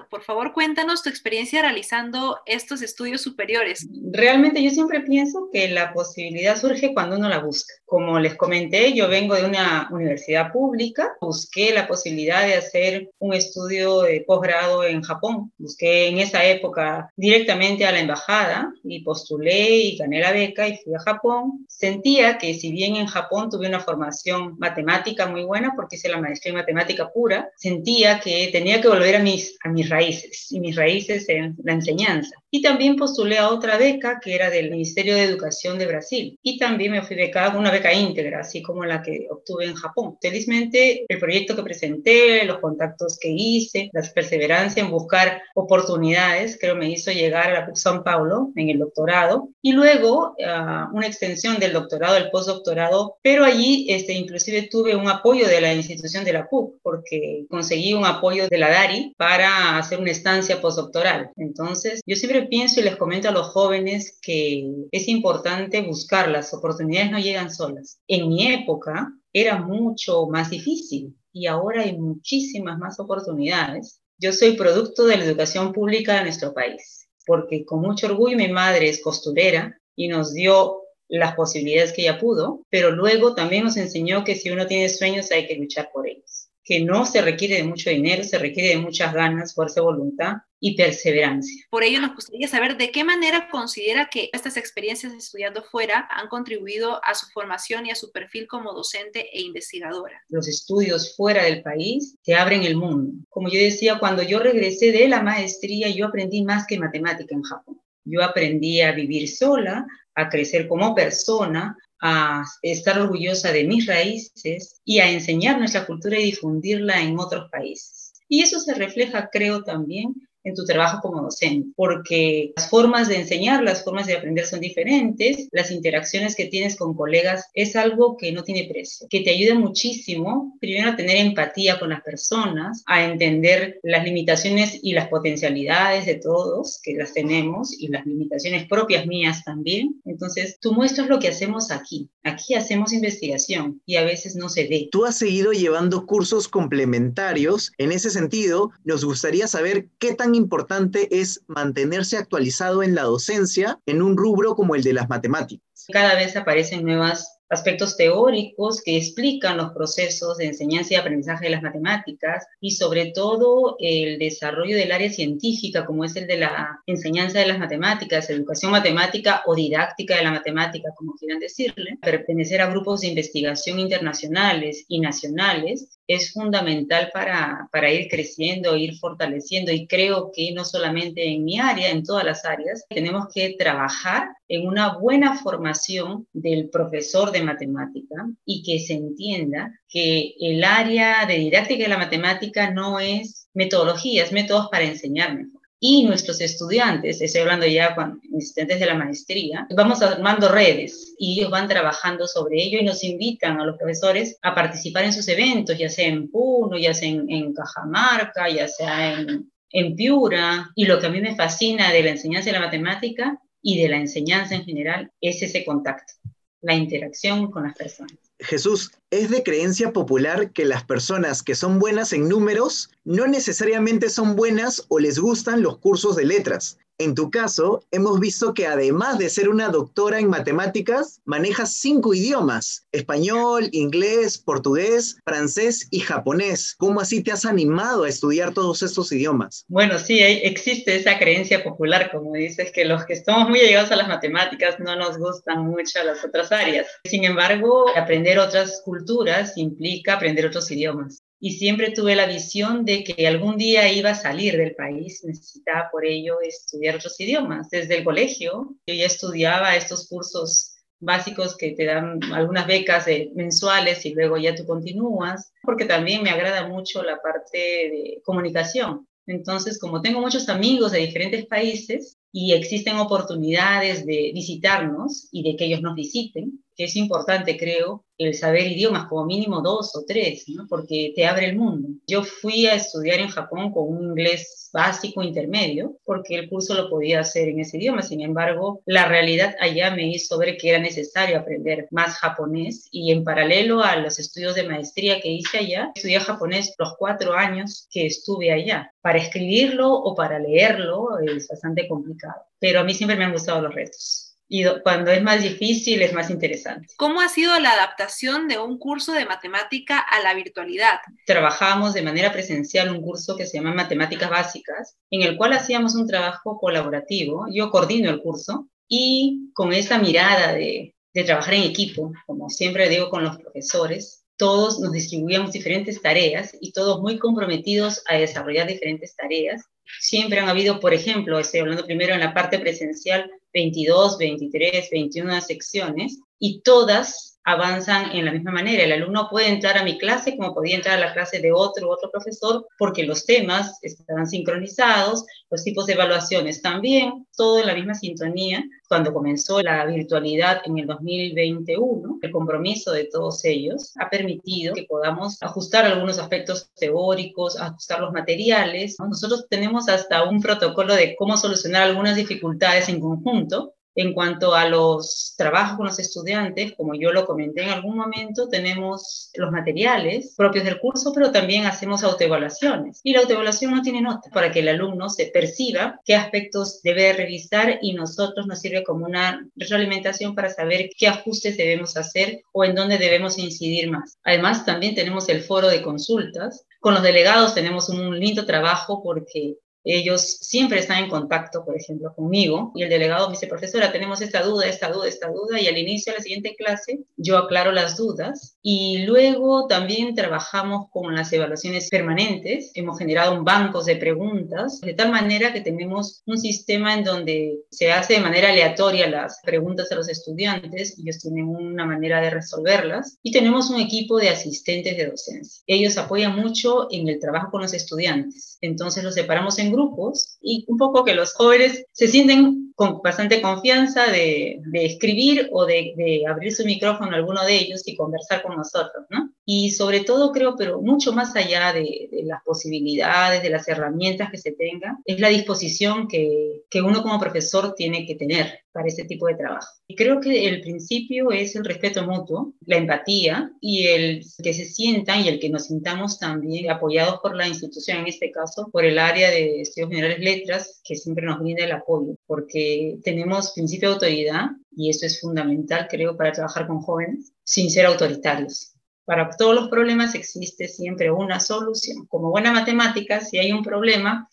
Por 0.09 0.23
favor, 0.23 0.53
cuéntanos 0.53 1.03
tu 1.03 1.09
experiencia 1.09 1.63
realizando 1.63 2.41
estos 2.47 2.83
estudios 2.83 3.21
superiores. 3.21 3.87
Realmente 4.13 4.63
yo 4.63 4.71
siempre 4.71 5.01
pienso 5.01 5.49
que 5.53 5.69
la 5.69 5.93
posibilidad 5.93 6.57
surge 6.57 6.93
cuando 6.95 7.17
uno 7.17 7.29
la 7.29 7.39
busca. 7.39 7.75
Como 7.87 8.19
les 8.19 8.37
comenté, 8.37 8.93
yo 8.93 9.09
vengo 9.09 9.35
de 9.35 9.45
una 9.45 9.89
universidad 9.91 10.53
pública, 10.53 11.13
busqué 11.21 11.73
la 11.73 11.89
posibilidad 11.89 12.47
de 12.47 12.55
hacer 12.55 13.11
un 13.19 13.35
estudio 13.35 14.03
de 14.03 14.23
posgrado 14.27 14.85
en 14.85 15.03
Japón. 15.03 15.53
Busqué 15.59 16.09
en 16.09 16.19
esa 16.19 16.45
época 16.45 17.11
directamente 17.17 17.85
a 17.85 17.93
la 17.93 18.01
embajada 18.01 18.73
y 18.85 19.03
postulé 19.03 19.77
y 19.77 19.97
gané 19.97 20.21
la 20.21 20.33
beca 20.33 20.69
y 20.69 20.77
fui 20.79 20.95
a 20.95 21.01
Japón. 21.01 21.67
Sentía 21.69 22.39
que 22.39 22.55
si 22.55 22.71
bien 22.71 22.97
en 22.97 23.07
Japón 23.07 23.51
tuve 23.51 23.69
una 23.69 23.81
formación 23.81 24.57
matemática 24.59 25.27
muy 25.27 25.45
buena 25.45 25.73
porque 25.75 25.97
hice 25.97 26.09
la 26.09 26.21
maestría 26.21 26.51
en 26.51 26.59
matemática 26.59 27.11
pura, 27.11 27.51
sentía 27.57 28.21
que 28.21 28.49
tenía 28.53 28.81
que 28.81 28.89
volver 28.89 29.17
a 29.17 29.21
a 29.65 29.69
mis 29.69 29.89
raíces 29.89 30.51
y 30.51 30.61
mis 30.61 30.77
raíces 30.77 31.29
en 31.29 31.57
la 31.65 31.75
enseñanza. 31.75 32.40
Y 32.51 32.63
también 32.63 32.97
postulé 32.97 33.39
a 33.39 33.49
otra 33.49 33.77
beca 33.77 34.19
que 34.21 34.35
era 34.35 34.51
del 34.51 34.71
Ministerio 34.71 35.15
de 35.15 35.23
Educación 35.23 35.79
de 35.79 35.87
Brasil. 35.87 36.39
Y 36.43 36.59
también 36.59 36.93
me 36.93 37.03
fui 37.03 37.17
becada 37.17 37.53
con 37.53 37.61
una 37.61 37.71
beca 37.71 37.93
íntegra, 37.93 38.41
así 38.41 38.63
como 38.63 38.85
la 38.85 39.03
que 39.03 39.27
obtuve 39.31 39.67
en 39.67 39.75
Japón. 39.75 40.17
Felizmente, 40.21 41.05
el 41.09 41.19
proyecto 41.19 41.55
que 41.55 41.63
presenté, 41.63 42.45
los 42.45 42.59
contactos 42.59 43.19
que 43.21 43.29
hice, 43.31 43.91
la 43.93 44.03
perseverancia 44.03 44.83
en 44.83 44.91
buscar 44.91 45.43
oportunidades, 45.55 46.59
creo 46.61 46.77
me 46.77 46.91
hizo 46.91 47.13
llegar 47.13 47.51
a 47.51 47.67
la 47.67 47.75
San 47.75 48.03
Paulo 48.03 48.51
en 48.57 48.69
el 48.69 48.79
doctorado. 48.79 49.49
Y 49.63 49.73
luego 49.73 50.35
uh, 50.39 50.97
una 50.97 51.07
extensión 51.07 51.59
del 51.59 51.73
doctorado, 51.73 52.17
el 52.17 52.31
postdoctorado, 52.31 53.17
pero 53.23 53.45
allí 53.45 53.87
este, 53.91 54.13
inclusive 54.15 54.69
tuve 54.71 54.97
un 54.97 55.09
apoyo 55.09 55.47
de 55.47 55.61
la 55.61 55.75
institución 55.75 56.25
de 56.25 56.33
la 56.33 56.49
PUC, 56.49 56.81
porque 56.83 57.45
conseguí 57.49 57.95
un 57.95 58.05
apoyo 58.05 58.49
de 58.49 58.59
la 58.59 58.71
DARI 58.71 59.15
para 59.17 59.79
hacer 59.79 60.01
una 60.01 60.11
estancia 60.11 60.61
postdoctoral. 60.61 61.31
Entonces, 61.37 62.01
yo 62.07 62.17
siempre 62.17 62.40
pienso 62.49 62.81
y 62.81 62.85
les 62.85 62.97
comento 62.97 63.29
a 63.29 63.33
los 63.33 63.49
jóvenes 63.49 64.19
que 64.23 64.67
es 64.91 65.09
importante 65.09 65.81
buscar, 65.83 66.29
las 66.29 66.53
oportunidades 66.55 67.11
no 67.11 67.19
llegan 67.19 67.51
solas. 67.51 68.01
En 68.07 68.29
mi 68.29 68.53
época 68.53 69.13
era 69.33 69.61
mucho 69.61 70.27
más 70.27 70.51
difícil 70.51 71.17
y 71.33 71.47
ahora 71.47 71.83
hay 71.83 71.99
muchísimas 71.99 72.79
más 72.79 72.99
oportunidades. 73.01 74.01
Yo 74.19 74.33
soy 74.33 74.57
producto 74.57 75.07
de 75.07 75.17
la 75.17 75.25
educación 75.25 75.73
pública 75.73 76.17
de 76.17 76.25
nuestro 76.25 76.53
país, 76.53 77.09
porque 77.27 77.65
con 77.65 77.81
mucho 77.81 78.07
orgullo 78.07 78.37
mi 78.37 78.49
madre 78.49 78.89
es 78.89 79.03
costurera 79.03 79.81
y 79.97 80.09
nos 80.09 80.35
dio 80.35 80.83
las 81.09 81.35
posibilidades 81.35 81.93
que 81.93 82.03
ella 82.03 82.19
pudo, 82.19 82.65
pero 82.71 82.91
luego 82.91 83.35
también 83.35 83.65
nos 83.65 83.77
enseñó 83.77 84.25
que 84.25 84.37
si 84.37 84.51
uno 84.51 84.67
tiene 84.67 84.89
sueños 84.89 85.31
hay 85.33 85.47
que 85.47 85.57
luchar 85.57 85.91
por 85.93 86.09
ellos 86.09 86.40
que 86.71 86.85
no 86.85 87.05
se 87.05 87.21
requiere 87.21 87.57
de 87.57 87.65
mucho 87.65 87.91
dinero, 87.91 88.23
se 88.23 88.39
requiere 88.39 88.69
de 88.69 88.79
muchas 88.79 89.13
ganas, 89.13 89.55
fuerza 89.55 89.81
de 89.81 89.87
voluntad 89.87 90.35
y 90.61 90.77
perseverancia. 90.77 91.67
Por 91.69 91.83
ello, 91.83 92.01
nos 92.01 92.15
gustaría 92.15 92.47
saber 92.47 92.77
de 92.77 92.93
qué 92.93 93.03
manera 93.03 93.49
considera 93.51 94.09
que 94.09 94.31
estas 94.33 94.57
experiencias 94.57 95.13
estudiando 95.13 95.65
fuera 95.65 96.07
han 96.09 96.29
contribuido 96.29 97.05
a 97.05 97.17
su 97.17 97.27
formación 97.35 97.87
y 97.87 97.91
a 97.91 97.97
su 97.97 98.13
perfil 98.13 98.47
como 98.47 98.73
docente 98.73 99.37
e 99.37 99.43
investigadora. 99.43 100.23
Los 100.29 100.47
estudios 100.47 101.17
fuera 101.17 101.43
del 101.43 101.65
país 101.65 102.17
te 102.23 102.37
abren 102.37 102.63
el 102.63 102.77
mundo. 102.77 103.15
Como 103.31 103.49
yo 103.49 103.59
decía, 103.59 103.99
cuando 103.99 104.23
yo 104.23 104.39
regresé 104.39 104.93
de 104.93 105.09
la 105.09 105.23
maestría, 105.23 105.89
yo 105.89 106.07
aprendí 106.07 106.45
más 106.45 106.69
que 106.69 106.79
matemática 106.79 107.35
en 107.35 107.43
Japón. 107.43 107.81
Yo 108.05 108.23
aprendí 108.23 108.81
a 108.81 108.93
vivir 108.93 109.29
sola, 109.29 109.85
a 110.15 110.29
crecer 110.29 110.69
como 110.69 110.95
persona, 110.95 111.77
a 112.01 112.45
estar 112.63 112.99
orgullosa 112.99 113.53
de 113.53 113.65
mis 113.65 113.87
raíces 113.87 114.81
y 114.85 115.01
a 115.01 115.11
enseñar 115.11 115.59
nuestra 115.59 115.87
cultura 115.87 116.19
y 116.19 116.25
difundirla 116.25 117.01
en 117.03 117.19
otros 117.19 117.51
países. 117.51 118.13
Y 118.29 118.43
eso 118.43 118.61
se 118.61 118.75
refleja, 118.75 119.29
creo, 119.31 119.65
también 119.65 120.15
en 120.45 120.55
tu 120.55 120.65
trabajo 120.65 121.01
como 121.03 121.23
docente, 121.23 121.71
porque 121.77 122.53
las 122.57 122.69
formas 122.71 123.09
de 123.09 123.17
enseñar, 123.17 123.63
las 123.63 123.85
formas 123.85 124.07
de 124.07 124.15
aprender 124.15 124.47
son 124.47 124.61
diferentes, 124.61 125.49
las 125.53 125.71
interacciones 125.71 126.35
que 126.35 126.47
tienes 126.47 126.77
con 126.77 126.95
colegas 126.95 127.47
es 127.55 127.77
algo 127.77 128.17
que 128.17 128.33
no 128.33 128.43
tiene 128.43 128.69
precio, 128.71 129.07
que 129.11 129.21
te 129.21 129.31
ayuda 129.31 129.55
muchísimo, 129.55 130.57
primero 130.61 130.91
a 130.91 130.97
tener 130.97 131.17
empatía 131.17 131.79
con 131.79 131.91
las 131.91 132.03
personas, 132.03 132.83
a 132.87 133.05
entender 133.05 133.79
las 133.83 134.05
limitaciones 134.05 134.79
y 134.83 134.93
las 134.93 135.09
potencialidades 135.09 136.07
de 136.07 136.15
todos, 136.17 136.81
que 136.83 136.95
las 136.95 137.13
tenemos, 137.13 137.61
y 137.79 137.89
las 137.89 138.07
limitaciones 138.07 138.67
propias 138.67 139.07
mías 139.07 139.45
también. 139.45 140.01
Entonces, 140.05 140.59
tú 140.61 140.73
muestras 140.73 141.09
lo 141.09 141.19
que 141.19 141.29
hacemos 141.29 141.71
aquí. 141.71 142.09
Aquí 142.23 142.55
hacemos 142.55 142.93
investigación 142.93 143.81
y 143.87 143.97
a 143.97 144.05
veces 144.05 144.37
no 144.37 144.49
se 144.49 144.69
ve. 144.69 144.89
Tú 144.91 145.05
has 145.05 145.17
seguido 145.17 145.53
llevando 145.53 146.07
cursos 146.07 146.49
complementarios. 146.49 147.73
En 147.79 147.93
ese 147.93 148.11
sentido, 148.11 148.71
nos 148.85 149.05
gustaría 149.05 149.47
saber 149.47 149.89
qué 149.99 150.15
tan 150.15 150.30
importante 150.35 151.09
es 151.11 151.43
mantenerse 151.47 152.17
actualizado 152.17 152.83
en 152.83 152.95
la 152.95 153.03
docencia 153.03 153.79
en 153.87 154.03
un 154.03 154.17
rubro 154.17 154.55
como 154.55 154.75
el 154.75 154.83
de 154.83 154.93
las 154.93 155.09
matemáticas? 155.09 155.87
Cada 155.93 156.15
vez 156.15 156.37
aparecen 156.37 156.85
nuevas 156.85 157.41
aspectos 157.51 157.97
teóricos 157.97 158.81
que 158.81 158.97
explican 158.97 159.57
los 159.57 159.73
procesos 159.73 160.39
de 160.39 160.47
enseñanza 160.47 160.95
y 160.95 160.97
aprendizaje 160.97 161.47
de 161.47 161.51
las 161.51 161.63
matemáticas 161.63 162.47
y 162.61 162.71
sobre 162.71 163.07
todo 163.07 163.77
el 163.81 164.19
desarrollo 164.19 164.77
del 164.77 164.93
área 164.93 165.11
científica 165.11 165.85
como 165.85 166.05
es 166.05 166.15
el 166.15 166.29
de 166.29 166.39
la 166.39 166.81
enseñanza 166.87 167.41
de 167.41 167.49
las 167.49 167.59
matemáticas, 167.59 168.31
educación 168.31 168.71
matemática 168.71 169.43
o 169.47 169.55
didáctica 169.57 170.17
de 170.17 170.23
la 170.23 170.31
matemática, 170.31 170.91
como 170.97 171.15
quieran 171.15 171.41
decirle. 171.41 171.99
Pertenecer 172.01 172.61
a 172.61 172.71
grupos 172.71 173.01
de 173.01 173.09
investigación 173.09 173.81
internacionales 173.81 174.85
y 174.87 175.01
nacionales 175.01 176.00
es 176.15 176.33
fundamental 176.33 177.11
para, 177.15 177.69
para 177.71 177.93
ir 177.93 178.09
creciendo, 178.09 178.77
ir 178.77 178.99
fortaleciendo 178.99 179.71
y 179.71 179.87
creo 179.87 180.33
que 180.35 180.53
no 180.53 180.65
solamente 180.65 181.25
en 181.25 181.45
mi 181.45 181.61
área, 181.61 181.89
en 181.89 182.03
todas 182.03 182.25
las 182.25 182.45
áreas, 182.45 182.85
tenemos 182.89 183.29
que 183.33 183.55
trabajar 183.57 184.29
en 184.49 184.67
una 184.67 184.99
buena 184.99 185.39
formación 185.39 186.27
del 186.33 186.69
profesor 186.69 187.31
de 187.31 187.45
matemática 187.45 188.29
y 188.45 188.65
que 188.65 188.81
se 188.81 188.95
entienda 188.95 189.73
que 189.89 190.35
el 190.41 190.65
área 190.65 191.27
de 191.27 191.37
didáctica 191.37 191.85
de 191.85 191.89
la 191.91 191.99
matemática 191.99 192.73
no 192.73 192.99
es 192.99 193.49
metodologías, 193.55 194.33
métodos 194.33 194.69
para 194.69 194.85
enseñar 194.85 195.37
mejor. 195.37 195.60
Y 195.83 196.05
nuestros 196.05 196.43
estudiantes, 196.43 197.23
estoy 197.23 197.41
hablando 197.41 197.67
ya 197.67 197.95
con 197.95 198.21
estudiantes 198.37 198.81
de 198.81 198.87
la 198.87 198.95
maestría, 198.95 199.67
vamos 199.75 200.03
armando 200.03 200.49
redes 200.49 201.15
y 201.19 201.39
ellos 201.39 201.51
van 201.51 201.69
trabajando 201.69 202.27
sobre 202.27 202.63
ello 202.63 202.79
y 202.79 202.85
nos 202.85 203.03
invitan 203.03 203.59
a 203.59 203.65
los 203.65 203.79
profesores 203.79 204.39
a 204.43 204.55
participar 204.55 205.05
en 205.05 205.15
sus 205.15 205.27
eventos, 205.29 205.79
ya 205.79 205.89
sea 205.89 206.07
en 206.07 206.31
Puno, 206.31 206.77
ya 206.77 206.93
sea 206.93 207.09
en, 207.09 207.31
en 207.31 207.55
Cajamarca, 207.55 208.51
ya 208.51 208.69
sea 208.69 209.19
en, 209.19 209.51
en 209.71 209.97
Piura. 209.97 210.71
Y 210.75 210.85
lo 210.85 211.01
que 211.01 211.07
a 211.07 211.11
mí 211.11 211.23
me 211.23 211.35
fascina 211.35 211.91
de 211.91 212.03
la 212.03 212.11
enseñanza 212.11 212.51
de 212.51 212.59
la 212.59 212.67
matemática 212.67 213.41
y 213.63 213.81
de 213.81 213.89
la 213.89 213.97
enseñanza 213.97 214.55
en 214.55 214.65
general 214.65 215.11
es 215.19 215.43
ese 215.43 215.65
contacto, 215.65 216.13
la 216.61 216.75
interacción 216.75 217.51
con 217.51 217.63
las 217.63 217.75
personas. 217.75 218.30
Jesús, 218.41 218.93
es 219.11 219.31
de 219.31 219.43
creencia 219.43 219.93
popular 219.93 220.53
que 220.53 220.65
las 220.65 220.85
personas 220.85 221.43
que 221.43 221.55
son 221.55 221.79
buenas 221.79 222.13
en 222.13 222.29
números 222.29 222.91
no 223.05 223.27
necesariamente 223.27 224.09
son 224.09 224.37
buenas 224.37 224.85
o 224.89 224.99
les 224.99 225.19
gustan 225.19 225.63
los 225.63 225.79
cursos 225.79 226.17
de 226.17 226.25
letras. 226.25 226.79
En 227.01 227.15
tu 227.15 227.31
caso, 227.31 227.83
hemos 227.93 228.21
visto 228.21 228.53
que 228.53 228.67
además 228.67 229.17
de 229.17 229.31
ser 229.31 229.49
una 229.49 229.71
doctora 229.71 230.19
en 230.19 230.29
matemáticas, 230.29 231.23
manejas 231.25 231.79
cinco 231.79 232.13
idiomas, 232.13 232.89
español, 232.93 233.71
inglés, 233.73 234.37
portugués, 234.37 235.17
francés 235.25 235.89
y 235.91 236.01
japonés. 236.01 236.75
¿Cómo 236.77 237.01
así 237.01 237.23
te 237.23 237.33
has 237.33 237.47
animado 237.47 238.05
a 238.05 238.09
estudiar 238.11 238.53
todos 238.53 238.83
estos 238.83 239.11
idiomas? 239.13 239.65
Bueno, 239.69 239.99
sí, 239.99 240.19
existe 240.21 240.95
esa 240.95 241.19
creencia 241.19 241.65
popular, 241.65 242.11
como 242.11 242.35
dices, 242.35 242.71
que 242.71 242.85
los 242.85 243.07
que 243.07 243.15
estamos 243.15 243.49
muy 243.49 243.61
llegados 243.61 243.91
a 243.93 243.97
las 243.97 244.09
matemáticas 244.09 244.79
no 244.79 244.95
nos 244.95 245.17
gustan 245.17 245.65
mucho 245.65 246.05
las 246.05 246.23
otras 246.23 246.53
áreas. 246.53 246.87
Sin 247.05 247.25
embargo, 247.25 247.87
aprender 247.97 248.39
otras 248.39 248.83
culturas 248.85 249.57
implica 249.57 250.17
aprender 250.17 250.45
otros 250.45 250.71
idiomas 250.71 251.23
y 251.41 251.53
siempre 251.53 251.91
tuve 251.91 252.15
la 252.15 252.27
visión 252.27 252.85
de 252.85 253.03
que 253.03 253.27
algún 253.27 253.57
día 253.57 253.91
iba 253.91 254.11
a 254.11 254.15
salir 254.15 254.59
del 254.59 254.75
país, 254.75 255.25
necesitaba 255.25 255.89
por 255.91 256.05
ello 256.05 256.41
estudiar 256.43 256.97
otros 256.97 257.19
idiomas. 257.19 257.71
Desde 257.71 257.97
el 257.97 258.05
colegio 258.05 258.77
yo 258.87 258.95
ya 258.95 259.07
estudiaba 259.07 259.75
estos 259.75 260.07
cursos 260.07 260.77
básicos 261.01 261.57
que 261.57 261.71
te 261.71 261.87
dan 261.87 262.21
algunas 262.35 262.67
becas 262.67 263.07
mensuales 263.35 264.05
y 264.05 264.13
luego 264.13 264.37
ya 264.37 264.55
tú 264.55 264.67
continúas, 264.67 265.53
porque 265.63 265.87
también 265.87 266.23
me 266.23 266.31
agrada 266.31 266.69
mucho 266.69 267.03
la 267.03 267.21
parte 267.23 267.57
de 267.57 268.21
comunicación. 268.23 269.09
Entonces, 269.27 269.79
como 269.79 270.03
tengo 270.03 270.21
muchos 270.21 270.49
amigos 270.51 270.93
de 270.93 270.99
diferentes 270.99 271.47
países 271.47 272.19
y 272.33 272.53
existen 272.53 272.97
oportunidades 272.97 274.05
de 274.05 274.33
visitarnos 274.35 275.29
y 275.33 275.43
de 275.43 275.57
que 275.57 275.65
ellos 275.67 275.81
nos 275.81 275.95
visiten, 275.95 276.63
que 276.81 276.85
es 276.87 276.97
importante, 276.97 277.59
creo, 277.59 278.07
el 278.17 278.33
saber 278.33 278.67
idiomas, 278.67 279.07
como 279.07 279.27
mínimo 279.27 279.61
dos 279.61 279.95
o 279.95 280.05
tres, 280.09 280.45
¿no? 280.49 280.67
porque 280.67 281.13
te 281.15 281.27
abre 281.27 281.51
el 281.51 281.57
mundo. 281.57 281.89
Yo 282.07 282.23
fui 282.23 282.67
a 282.67 282.75
estudiar 282.75 283.21
en 283.21 283.29
Japón 283.29 283.71
con 283.71 283.87
un 283.87 284.03
inglés 284.03 284.71
básico 284.73 285.23
intermedio, 285.23 285.99
porque 286.07 286.37
el 286.37 286.49
curso 286.49 286.73
lo 286.73 286.89
podía 286.89 287.21
hacer 287.21 287.51
en 287.51 287.61
ese 287.61 287.77
idioma. 287.77 288.01
Sin 288.01 288.23
embargo, 288.23 288.81
la 288.87 289.05
realidad 289.05 289.57
allá 289.61 289.95
me 289.95 290.09
hizo 290.09 290.39
ver 290.39 290.57
que 290.57 290.71
era 290.71 290.79
necesario 290.79 291.39
aprender 291.39 291.87
más 291.91 292.15
japonés 292.15 292.89
y 292.91 293.13
en 293.13 293.25
paralelo 293.25 293.83
a 293.83 293.97
los 293.97 294.19
estudios 294.19 294.55
de 294.55 294.67
maestría 294.67 295.21
que 295.21 295.29
hice 295.29 295.59
allá, 295.59 295.93
estudié 295.95 296.19
japonés 296.19 296.75
los 296.79 296.95
cuatro 296.99 297.35
años 297.35 297.89
que 297.91 298.07
estuve 298.07 298.53
allá. 298.53 298.91
Para 299.03 299.19
escribirlo 299.19 299.93
o 299.93 300.15
para 300.15 300.39
leerlo 300.39 301.19
es 301.19 301.47
bastante 301.47 301.87
complicado, 301.87 302.41
pero 302.59 302.81
a 302.81 302.85
mí 302.85 302.95
siempre 302.95 303.19
me 303.19 303.27
han 303.27 303.33
gustado 303.33 303.61
los 303.61 303.75
retos 303.75 304.30
y 304.53 304.65
cuando 304.83 305.13
es 305.13 305.23
más 305.23 305.43
difícil 305.43 306.03
es 306.03 306.13
más 306.13 306.29
interesante. 306.29 306.89
¿Cómo 306.97 307.21
ha 307.21 307.29
sido 307.29 307.57
la 307.61 307.71
adaptación 307.71 308.49
de 308.49 308.59
un 308.59 308.79
curso 308.79 309.13
de 309.13 309.25
matemática 309.25 310.01
a 310.01 310.21
la 310.25 310.35
virtualidad? 310.35 310.99
Trabajamos 311.25 311.95
de 311.95 312.03
manera 312.03 312.33
presencial 312.33 312.91
un 312.91 313.01
curso 313.01 313.37
que 313.37 313.47
se 313.47 313.59
llama 313.59 313.73
Matemáticas 313.73 314.29
Básicas, 314.29 314.97
en 315.09 315.23
el 315.23 315.37
cual 315.37 315.53
hacíamos 315.53 315.95
un 315.95 316.09
trabajo 316.09 316.59
colaborativo. 316.59 317.47
Yo 317.53 317.71
coordino 317.71 318.11
el 318.11 318.21
curso 318.21 318.69
y 318.89 319.53
con 319.55 319.73
esa 319.73 319.99
mirada 319.99 320.53
de, 320.53 320.97
de 321.15 321.25
trabajar 321.25 321.55
en 321.55 321.63
equipo, 321.63 322.13
como 322.27 322.51
siempre 322.51 322.89
digo 322.89 323.09
con 323.09 323.23
los 323.23 323.39
profesores, 323.39 324.25
todos 324.37 324.81
nos 324.81 324.93
distribuíamos 324.93 325.53
diferentes 325.53 326.03
tareas 326.03 326.57
y 326.61 326.73
todos 326.73 327.01
muy 327.01 327.19
comprometidos 327.19 328.03
a 328.09 328.17
desarrollar 328.17 328.67
diferentes 328.67 329.15
tareas. 329.15 329.63
Siempre 329.99 330.41
han 330.41 330.49
habido, 330.49 330.81
por 330.81 330.95
ejemplo, 330.95 331.39
estoy 331.39 331.61
hablando 331.61 331.85
primero 331.85 332.15
en 332.15 332.21
la 332.21 332.35
parte 332.35 332.59
presencial, 332.59 333.31
22, 333.53 334.19
23, 334.19 334.89
21 334.91 335.41
secciones, 335.41 336.21
y 336.39 336.61
todas 336.63 337.30
avanzan 337.45 338.13
en 338.13 338.25
la 338.25 338.33
misma 338.33 338.53
manera. 338.53 338.83
El 338.83 338.93
alumno 338.93 339.29
puede 339.31 339.49
entrar 339.49 339.79
a 339.79 339.85
mi 339.85 339.99
clase 339.99 340.37
como 340.37 340.55
podía 340.55 340.77
entrar 340.77 340.99
a 340.99 341.07
la 341.07 341.13
clase 341.13 341.41
de 341.41 341.53
otro 341.53 341.91
otro 341.91 342.11
profesor 342.11 342.67
porque 342.79 343.05
los 343.05 343.25
temas 343.25 343.79
están 343.83 344.27
sincronizados, 344.27 345.25
los 345.51 345.65
tipos 345.65 345.87
de 345.87 345.95
evaluaciones 345.95 346.63
también, 346.63 347.27
todo 347.37 347.59
en 347.59 347.67
la 347.67 347.75
misma 347.75 347.95
sintonía. 347.95 348.63
Cuando 348.89 349.13
comenzó 349.13 349.63
la 349.63 349.85
virtualidad 349.87 350.63
en 350.65 350.79
el 350.79 350.87
2021, 350.87 352.19
el 352.23 352.31
compromiso 352.31 352.93
de 352.93 353.05
todos 353.05 353.45
ellos 353.45 353.93
ha 353.99 354.11
permitido 354.11 354.75
que 354.75 354.85
podamos 354.85 355.43
ajustar 355.43 355.87
algunos 355.87 356.19
aspectos 356.19 356.71
teóricos, 356.75 357.59
ajustar 357.59 358.01
los 358.01 358.13
materiales. 358.13 358.97
Nosotros 358.99 359.47
tenemos 359.49 359.89
hasta 359.89 360.25
un 360.25 360.41
protocolo 360.41 360.95
de 360.95 361.15
cómo 361.17 361.37
solucionar 361.37 361.83
algunas 361.83 362.17
dificultades 362.17 362.89
en 362.89 363.01
conjunto 363.01 363.75
en 363.95 364.15
cuanto 364.15 364.55
a 364.55 364.69
los 364.69 365.35
trabajos 365.37 365.77
con 365.77 365.87
los 365.87 365.99
estudiantes, 365.99 366.73
como 366.77 366.95
yo 366.95 367.13
lo 367.13 367.27
comenté 367.27 367.63
en 367.63 367.71
algún 367.71 367.97
momento, 367.97 368.49
tenemos 368.49 369.31
los 369.35 369.51
materiales 369.51 370.35
propios 370.37 370.65
del 370.65 370.79
curso, 370.79 371.13
pero 371.13 371.33
también 371.33 371.67
hacemos 371.67 372.05
autoevaluaciones. 372.05 373.01
Y 373.03 373.13
la 373.13 373.21
autoevaluación 373.21 373.75
no 373.75 373.83
tiene 373.83 374.01
nota 374.01 374.31
para 374.33 374.51
que 374.51 374.61
el 374.61 374.69
alumno 374.69 375.09
se 375.09 375.27
perciba 375.27 376.01
qué 376.05 376.15
aspectos 376.15 376.83
debe 376.83 377.13
revisar 377.13 377.79
y 377.83 377.95
nosotros 377.95 378.47
nos 378.47 378.61
sirve 378.61 378.85
como 378.85 379.07
una 379.07 379.47
retroalimentación 379.57 380.35
para 380.35 380.51
saber 380.51 380.91
qué 380.97 381.09
ajustes 381.09 381.57
debemos 381.57 381.97
hacer 381.97 382.43
o 382.53 382.65
en 382.65 382.75
dónde 382.75 382.99
debemos 382.99 383.39
incidir 383.39 383.91
más. 383.91 384.19
Además, 384.25 384.65
también 384.65 384.95
tenemos 384.95 385.29
el 385.29 385.43
foro 385.43 385.69
de 385.69 385.83
consultas. 385.83 386.65
Con 386.81 386.95
los 386.95 387.03
delegados 387.03 387.55
tenemos 387.55 387.89
un 387.89 388.19
lindo 388.19 388.47
trabajo 388.47 389.03
porque 389.03 389.57
ellos 389.85 390.39
siempre 390.41 390.79
están 390.79 391.05
en 391.05 391.11
contacto, 391.11 391.65
por 391.65 391.77
ejemplo, 391.77 392.13
conmigo 392.15 392.73
y 392.75 392.83
el 392.83 392.91
delegado 392.91 393.29
me 393.29 393.33
dice, 393.33 393.47
profesora, 393.47 393.93
tenemos 393.93 394.21
esta 394.21 394.43
duda, 394.43 394.67
esta 394.67 394.91
duda, 394.91 395.09
esta 395.09 395.29
duda 395.29 395.61
y 395.61 395.69
al 395.69 395.79
inicio 395.79 396.13
de 396.13 396.19
la 396.19 396.23
siguiente 396.23 396.55
clase 396.57 397.01
yo 397.17 397.39
aclaro 397.39 397.73
las 397.73 397.97
dudas 397.97 398.57
y 398.63 399.05
luego 399.07 399.67
también 399.67 400.15
trabajamos 400.15 400.89
con 400.91 401.15
las 401.15 401.33
evaluaciones 401.33 401.89
permanentes. 401.89 402.73
Hemos 402.75 402.99
generado 402.99 403.35
un 403.35 403.45
banco 403.45 403.83
de 403.83 403.97
preguntas 403.97 404.81
de 404.81 404.95
tal 404.95 405.11
manera 405.11 405.53
que 405.53 405.61
tenemos 405.61 406.23
un 406.27 406.39
sistema 406.39 406.95
en 406.95 407.05
donde 407.05 407.61
se 407.71 407.93
hace 407.93 408.15
de 408.15 408.21
manera 408.21 408.51
aleatoria 408.51 409.09
las 409.09 409.41
preguntas 409.43 409.91
a 409.93 409.95
los 409.95 410.09
estudiantes, 410.09 410.99
ellos 410.99 411.19
tienen 411.19 411.49
una 411.49 411.87
manera 411.87 412.21
de 412.21 412.31
resolverlas 412.31 413.19
y 413.23 413.33
tenemos 413.33 413.71
un 413.71 413.81
equipo 413.81 414.19
de 414.19 414.29
asistentes 414.29 414.97
de 414.97 415.07
docencia. 415.07 415.63
Ellos 415.67 415.97
apoyan 415.97 416.37
mucho 416.37 416.89
en 416.91 417.09
el 417.09 417.19
trabajo 417.19 417.51
con 417.51 417.63
los 417.63 417.73
estudiantes, 417.73 418.59
entonces 418.61 419.05
los 419.05 419.15
separamos 419.15 419.59
en 419.59 419.73
grupos 419.73 420.39
y 420.43 420.65
un 420.69 420.77
poco 420.77 421.05
que 421.05 421.15
los 421.15 421.33
jóvenes 421.33 421.85
se 421.93 422.09
sienten 422.09 422.71
con 422.81 423.03
bastante 423.03 423.43
confianza 423.43 424.07
de, 424.07 424.59
escribir 424.73 425.51
o 425.53 425.67
de, 425.67 426.25
abrir 426.27 426.55
su 426.55 426.65
micrófono 426.65 427.13
a 427.13 427.17
alguno 427.17 427.45
de 427.45 427.57
ellos 427.57 427.83
y 427.87 427.95
conversar 427.95 428.43
con 428.43 428.50
nosotros, 428.57 429.07
¿no? 429.11 429.31
Y 429.45 429.71
sobre 429.71 430.01
todo 430.01 430.33
creo, 430.33 430.55
pero 430.57 430.81
mucho 430.81 431.13
más 431.13 431.35
allá 431.35 431.73
de, 431.73 432.09
las 432.25 432.43
posibilidades, 432.45 433.43
de 433.43 433.51
las 433.51 433.67
herramientas 433.69 434.31
que 434.31 434.39
se 434.39 434.53
tengan, 434.53 434.99
es 435.05 435.19
la 435.19 435.29
disposición 435.29 436.07
que, 436.07 436.63
que 436.71 436.83
uno 436.83 437.03
como 437.03 437.19
profesor 437.19 437.75
tiene 437.75 438.07
que 438.07 438.15
tener 438.15 438.61
para 438.73 438.87
ese 438.87 439.05
tipo 439.05 439.27
de 439.27 439.35
trabajo. 439.35 439.67
Y 439.89 439.97
creo 439.97 440.21
que 440.21 440.49
el 440.49 440.61
principio 440.61 441.33
es 441.33 441.57
el 441.57 441.65
respeto 441.65 442.07
mutuo, 442.07 442.55
la 442.67 442.77
empatía 442.77 443.51
y 443.61 443.87
el 443.87 444.25
que 444.43 444.55
se 444.55 444.65
sientan 444.65 445.25
y 445.25 445.29
el 445.29 445.41
que 445.41 445.51
nos 445.51 445.67
sintamos 445.67 446.19
también 446.19 446.71
apoyados 446.71 447.19
por 447.21 447.35
la 447.35 447.49
institución, 447.49 447.99
en 447.99 448.07
este 448.07 448.31
caso 448.31 448.69
por 448.71 448.85
el 448.85 448.99
área 448.99 449.31
de 449.31 449.63
estudios 449.63 449.91
generales 449.91 450.21
letras, 450.21 450.81
que 450.85 450.95
siempre 450.95 451.27
nos 451.27 451.41
brinda 451.41 451.65
el 451.65 451.73
apoyo, 451.73 452.15
porque 452.27 452.99
tenemos 453.03 453.53
principio 453.53 453.89
de 453.89 453.95
autoridad 453.95 454.51
y 454.71 454.91
eso 454.91 455.07
es 455.07 455.21
fundamental, 455.21 455.89
creo, 455.91 456.17
para 456.17 456.33
trabajar 456.33 456.67
con 456.67 456.81
jóvenes, 456.81 457.33
sin 457.45 457.71
ser 457.71 457.87
autoritarios. 457.87 458.75
Para 459.05 459.31
todos 459.31 459.55
los 459.55 459.69
problemas 459.69 460.15
existe 460.15 460.69
siempre 460.69 461.11
una 461.11 461.41
solución. 461.41 462.07
Como 462.07 462.31
buena 462.31 462.53
matemática, 462.53 463.21
si 463.21 463.39
hay 463.39 463.53
un 463.53 463.63
problema, 463.63 464.29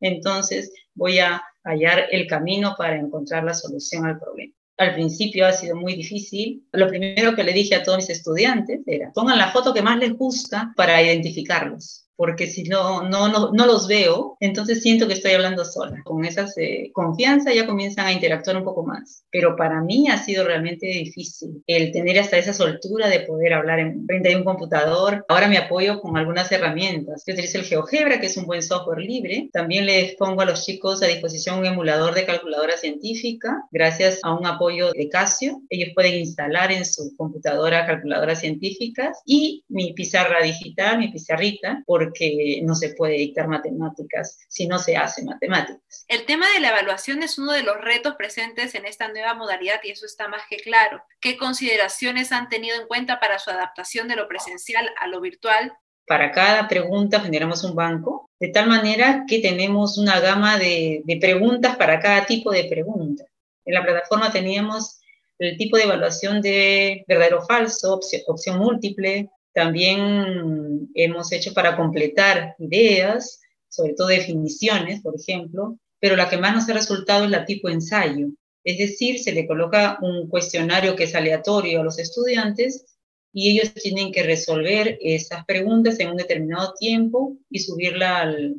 entonces 0.00 0.72
voy 0.94 1.18
a 1.18 1.42
hallar 1.64 2.06
el 2.10 2.26
camino 2.26 2.74
para 2.76 2.98
encontrar 2.98 3.44
la 3.44 3.54
solución 3.54 4.06
al 4.06 4.18
problema. 4.18 4.54
Al 4.78 4.94
principio 4.94 5.46
ha 5.46 5.52
sido 5.52 5.76
muy 5.76 5.94
difícil. 5.94 6.66
Lo 6.72 6.88
primero 6.88 7.34
que 7.34 7.44
le 7.44 7.52
dije 7.52 7.74
a 7.74 7.82
todos 7.82 7.98
mis 7.98 8.10
estudiantes 8.10 8.80
era, 8.86 9.12
pongan 9.12 9.38
la 9.38 9.52
foto 9.52 9.72
que 9.72 9.82
más 9.82 9.98
les 9.98 10.14
gusta 10.14 10.72
para 10.76 11.02
identificarlos 11.02 12.02
porque 12.16 12.46
si 12.46 12.64
no, 12.64 13.08
no, 13.08 13.28
no, 13.28 13.66
los 13.66 13.88
veo, 13.88 14.36
entonces 14.40 14.82
siento 14.82 15.06
que 15.06 15.14
estoy 15.14 15.32
hablando 15.32 15.64
sola. 15.64 16.02
Con 16.04 16.24
esa 16.24 16.46
eh, 16.56 16.90
confianza 16.92 17.52
ya 17.52 17.66
comienzan 17.66 18.06
a 18.06 18.12
interactuar 18.12 18.56
un 18.56 18.64
poco 18.64 18.84
más. 18.84 19.24
Pero 19.30 19.56
para 19.56 19.80
mí 19.80 20.08
ha 20.08 20.18
sido 20.18 20.44
realmente 20.44 20.86
difícil 20.86 21.62
el 21.66 21.92
tener 21.92 22.18
hasta 22.18 22.38
esa 22.38 22.52
soltura 22.52 23.08
de 23.08 23.20
poder 23.20 23.54
hablar 23.54 23.78
en 23.78 24.04
frente 24.06 24.28
de 24.28 24.36
un 24.36 24.44
computador. 24.44 25.24
Ahora 25.28 25.48
me 25.48 25.58
apoyo 25.58 26.00
con 26.00 26.16
algunas 26.16 26.50
herramientas. 26.52 27.24
Yo 27.26 27.32
utilizo 27.32 27.58
el 27.58 27.64
GeoGebra, 27.64 28.20
que 28.20 28.26
es 28.26 28.36
un 28.36 28.46
buen 28.46 28.62
software 28.62 29.00
libre. 29.00 29.48
También 29.52 29.86
les 29.86 30.14
pongo 30.16 30.42
a 30.42 30.44
los 30.46 30.64
chicos 30.64 31.02
a 31.02 31.06
disposición 31.06 31.58
un 31.58 31.66
emulador 31.66 32.14
de 32.14 32.26
calculadora 32.26 32.76
científica. 32.76 33.64
Gracias 33.70 34.20
a 34.22 34.34
un 34.34 34.46
apoyo 34.46 34.92
de 34.92 35.08
Casio, 35.08 35.62
ellos 35.68 35.90
pueden 35.94 36.14
instalar 36.14 36.72
en 36.72 36.84
su 36.84 37.14
computadora 37.16 37.86
calculadoras 37.86 38.40
científicas 38.40 39.20
y 39.26 39.64
mi 39.68 39.92
pizarra 39.92 40.42
digital, 40.42 40.98
mi 40.98 41.08
pizarrita, 41.08 41.82
porque 42.02 42.58
que 42.58 42.60
no 42.62 42.74
se 42.74 42.90
puede 42.90 43.14
dictar 43.14 43.48
matemáticas 43.48 44.38
si 44.48 44.66
no 44.66 44.78
se 44.78 44.96
hace 44.96 45.24
matemáticas. 45.24 46.04
El 46.08 46.24
tema 46.24 46.46
de 46.52 46.60
la 46.60 46.70
evaluación 46.70 47.22
es 47.22 47.38
uno 47.38 47.52
de 47.52 47.62
los 47.62 47.80
retos 47.80 48.14
presentes 48.16 48.74
en 48.74 48.86
esta 48.86 49.08
nueva 49.08 49.34
modalidad 49.34 49.80
y 49.82 49.90
eso 49.90 50.06
está 50.06 50.28
más 50.28 50.42
que 50.48 50.56
claro. 50.56 51.02
¿Qué 51.20 51.36
consideraciones 51.36 52.32
han 52.32 52.48
tenido 52.48 52.80
en 52.80 52.86
cuenta 52.86 53.20
para 53.20 53.38
su 53.38 53.50
adaptación 53.50 54.08
de 54.08 54.16
lo 54.16 54.28
presencial 54.28 54.88
a 55.00 55.06
lo 55.06 55.20
virtual? 55.20 55.72
Para 56.06 56.32
cada 56.32 56.68
pregunta 56.68 57.20
generamos 57.20 57.64
un 57.64 57.74
banco, 57.74 58.28
de 58.40 58.48
tal 58.48 58.68
manera 58.68 59.24
que 59.26 59.38
tenemos 59.38 59.98
una 59.98 60.20
gama 60.20 60.58
de, 60.58 61.02
preguntas 61.20 61.76
para 61.76 62.00
cada 62.00 62.26
tipo 62.26 62.50
de 62.50 62.64
pregunta. 62.64 63.24
En 63.64 63.74
la 63.74 63.84
plataforma 63.84 64.32
teníamos 64.32 65.00
el 65.38 65.56
tipo 65.56 65.76
de 65.76 65.84
evaluación 65.84 66.42
de 66.42 67.04
verdadero 67.06 67.38
o 67.38 67.46
falso, 67.46 68.00
opción 68.26 68.58
múltiple, 68.58 69.30
también 69.52 70.90
hemos 70.94 71.32
hecho 71.32 71.52
para 71.52 71.76
completar 71.76 72.54
ideas, 72.58 73.40
sobre 73.68 73.94
todo 73.94 74.08
definiciones, 74.08 75.00
por 75.02 75.14
ejemplo, 75.18 75.78
pero 76.00 76.16
la 76.16 76.28
que 76.28 76.38
más 76.38 76.54
nos 76.54 76.68
ha 76.68 76.72
resultado 76.72 77.24
es 77.24 77.30
la 77.30 77.44
tipo 77.44 77.68
ensayo. 77.68 78.28
Es 78.64 78.78
decir, 78.78 79.18
se 79.18 79.32
le 79.32 79.46
coloca 79.46 79.98
un 80.02 80.28
cuestionario 80.28 80.96
que 80.96 81.04
es 81.04 81.14
aleatorio 81.14 81.80
a 81.80 81.84
los 81.84 81.98
estudiantes 81.98 82.86
y 83.32 83.50
ellos 83.50 83.72
tienen 83.74 84.12
que 84.12 84.22
resolver 84.22 84.98
esas 85.00 85.44
preguntas 85.46 85.98
en 86.00 86.10
un 86.10 86.16
determinado 86.16 86.74
tiempo 86.78 87.36
y 87.50 87.60
subirla 87.60 88.20
al, 88.20 88.56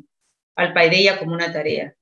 al 0.56 0.72
Paideia 0.72 1.18
como 1.18 1.34
una 1.34 1.52
tarea. 1.52 1.94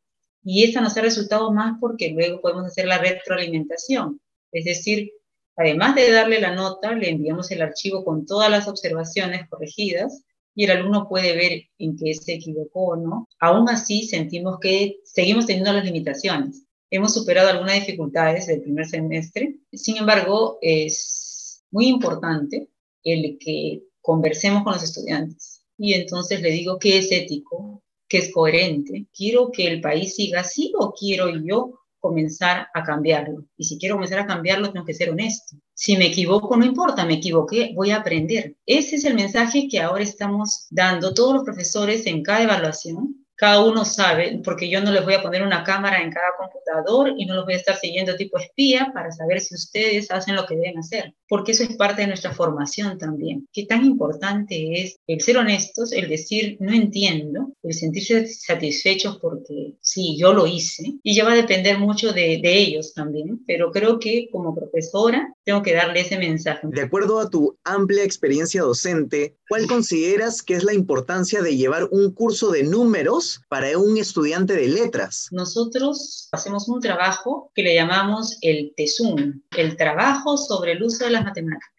Y 0.44 0.64
esta 0.64 0.80
nos 0.80 0.96
ha 0.96 1.02
resultado 1.02 1.52
más 1.52 1.78
porque 1.80 2.10
luego 2.10 2.40
podemos 2.40 2.66
hacer 2.66 2.86
la 2.86 2.98
retroalimentación, 2.98 4.20
es 4.50 4.64
decir, 4.64 5.12
Además 5.56 5.94
de 5.94 6.10
darle 6.10 6.40
la 6.40 6.54
nota, 6.54 6.92
le 6.92 7.10
enviamos 7.10 7.50
el 7.50 7.62
archivo 7.62 8.04
con 8.04 8.26
todas 8.26 8.50
las 8.50 8.68
observaciones 8.68 9.48
corregidas 9.48 10.24
y 10.54 10.64
el 10.64 10.70
alumno 10.72 11.08
puede 11.08 11.36
ver 11.36 11.62
en 11.78 11.96
qué 11.96 12.14
se 12.14 12.34
equivocó 12.34 12.86
o 12.88 12.96
no. 12.96 13.28
Aún 13.38 13.68
así, 13.68 14.06
sentimos 14.06 14.58
que 14.60 14.96
seguimos 15.04 15.46
teniendo 15.46 15.72
las 15.72 15.84
limitaciones. 15.84 16.64
Hemos 16.90 17.14
superado 17.14 17.48
algunas 17.48 17.74
dificultades 17.74 18.46
del 18.46 18.62
primer 18.62 18.86
semestre. 18.86 19.56
Sin 19.72 19.96
embargo, 19.96 20.58
es 20.60 21.62
muy 21.70 21.88
importante 21.88 22.68
el 23.02 23.38
que 23.38 23.82
conversemos 24.00 24.62
con 24.62 24.74
los 24.74 24.82
estudiantes. 24.82 25.64
Y 25.78 25.94
entonces 25.94 26.42
le 26.42 26.50
digo 26.50 26.78
qué 26.78 26.98
es 26.98 27.10
ético, 27.10 27.82
qué 28.08 28.18
es 28.18 28.32
coherente. 28.32 29.06
¿Quiero 29.16 29.50
que 29.50 29.66
el 29.68 29.80
país 29.80 30.16
siga 30.16 30.40
así 30.40 30.72
o 30.78 30.92
quiero 30.92 31.30
yo 31.42 31.81
comenzar 32.02 32.66
a 32.74 32.82
cambiarlo. 32.82 33.46
Y 33.56 33.64
si 33.64 33.78
quiero 33.78 33.94
comenzar 33.94 34.18
a 34.18 34.26
cambiarlo, 34.26 34.72
tengo 34.72 34.84
que 34.84 34.92
ser 34.92 35.08
honesto. 35.08 35.56
Si 35.72 35.96
me 35.96 36.06
equivoco, 36.06 36.56
no 36.56 36.64
importa, 36.64 37.06
me 37.06 37.14
equivoqué, 37.14 37.72
voy 37.74 37.92
a 37.92 37.98
aprender. 37.98 38.56
Ese 38.66 38.96
es 38.96 39.04
el 39.04 39.14
mensaje 39.14 39.68
que 39.70 39.80
ahora 39.80 40.02
estamos 40.02 40.66
dando 40.68 41.14
todos 41.14 41.34
los 41.34 41.44
profesores 41.44 42.04
en 42.06 42.22
cada 42.22 42.42
evaluación 42.42 43.21
cada 43.42 43.64
uno 43.64 43.84
sabe, 43.84 44.40
porque 44.44 44.70
yo 44.70 44.80
no 44.80 44.92
les 44.92 45.04
voy 45.04 45.14
a 45.14 45.20
poner 45.20 45.42
una 45.42 45.64
cámara 45.64 46.00
en 46.00 46.12
cada 46.12 46.28
computador 46.38 47.12
y 47.18 47.26
no 47.26 47.34
los 47.34 47.44
voy 47.44 47.54
a 47.54 47.56
estar 47.56 47.74
siguiendo 47.74 48.14
tipo 48.14 48.38
espía 48.38 48.92
para 48.94 49.10
saber 49.10 49.40
si 49.40 49.56
ustedes 49.56 50.12
hacen 50.12 50.36
lo 50.36 50.46
que 50.46 50.54
deben 50.54 50.78
hacer, 50.78 51.12
porque 51.28 51.50
eso 51.50 51.64
es 51.64 51.74
parte 51.74 52.02
de 52.02 52.06
nuestra 52.06 52.30
formación 52.30 52.98
también. 52.98 53.48
Qué 53.52 53.66
tan 53.66 53.84
importante 53.84 54.80
es 54.80 54.96
el 55.08 55.20
ser 55.20 55.38
honestos, 55.38 55.90
el 55.90 56.08
decir 56.08 56.56
no 56.60 56.72
entiendo, 56.72 57.50
el 57.64 57.74
sentirse 57.74 58.28
satisfechos 58.28 59.18
porque 59.18 59.74
sí, 59.80 60.16
yo 60.16 60.32
lo 60.32 60.46
hice, 60.46 60.92
y 61.02 61.12
ya 61.12 61.24
va 61.24 61.32
a 61.32 61.34
depender 61.34 61.80
mucho 61.80 62.12
de, 62.12 62.38
de 62.40 62.58
ellos 62.58 62.94
también, 62.94 63.42
pero 63.44 63.72
creo 63.72 63.98
que 63.98 64.28
como 64.30 64.54
profesora 64.54 65.34
tengo 65.44 65.62
que 65.62 65.74
darle 65.74 66.00
ese 66.00 66.18
mensaje. 66.18 66.66
De 66.70 66.82
acuerdo 66.82 67.20
a 67.20 67.30
tu 67.30 67.58
amplia 67.64 68.04
experiencia 68.04 68.62
docente, 68.62 69.36
¿cuál 69.48 69.66
consideras 69.66 70.42
que 70.42 70.54
es 70.54 70.64
la 70.64 70.74
importancia 70.74 71.42
de 71.42 71.56
llevar 71.56 71.88
un 71.90 72.12
curso 72.12 72.50
de 72.50 72.62
números 72.62 73.40
para 73.48 73.76
un 73.78 73.96
estudiante 73.96 74.54
de 74.54 74.68
letras? 74.68 75.28
Nosotros 75.30 76.28
hacemos 76.32 76.68
un 76.68 76.80
trabajo 76.80 77.50
que 77.54 77.62
le 77.62 77.74
llamamos 77.74 78.38
el 78.42 78.72
TESUM, 78.76 79.42
el 79.56 79.76
trabajo 79.76 80.36
sobre 80.36 80.72
el 80.72 80.82
uso 80.82 81.04
de 81.04 81.10
las 81.10 81.24
matemáticas. 81.24 81.70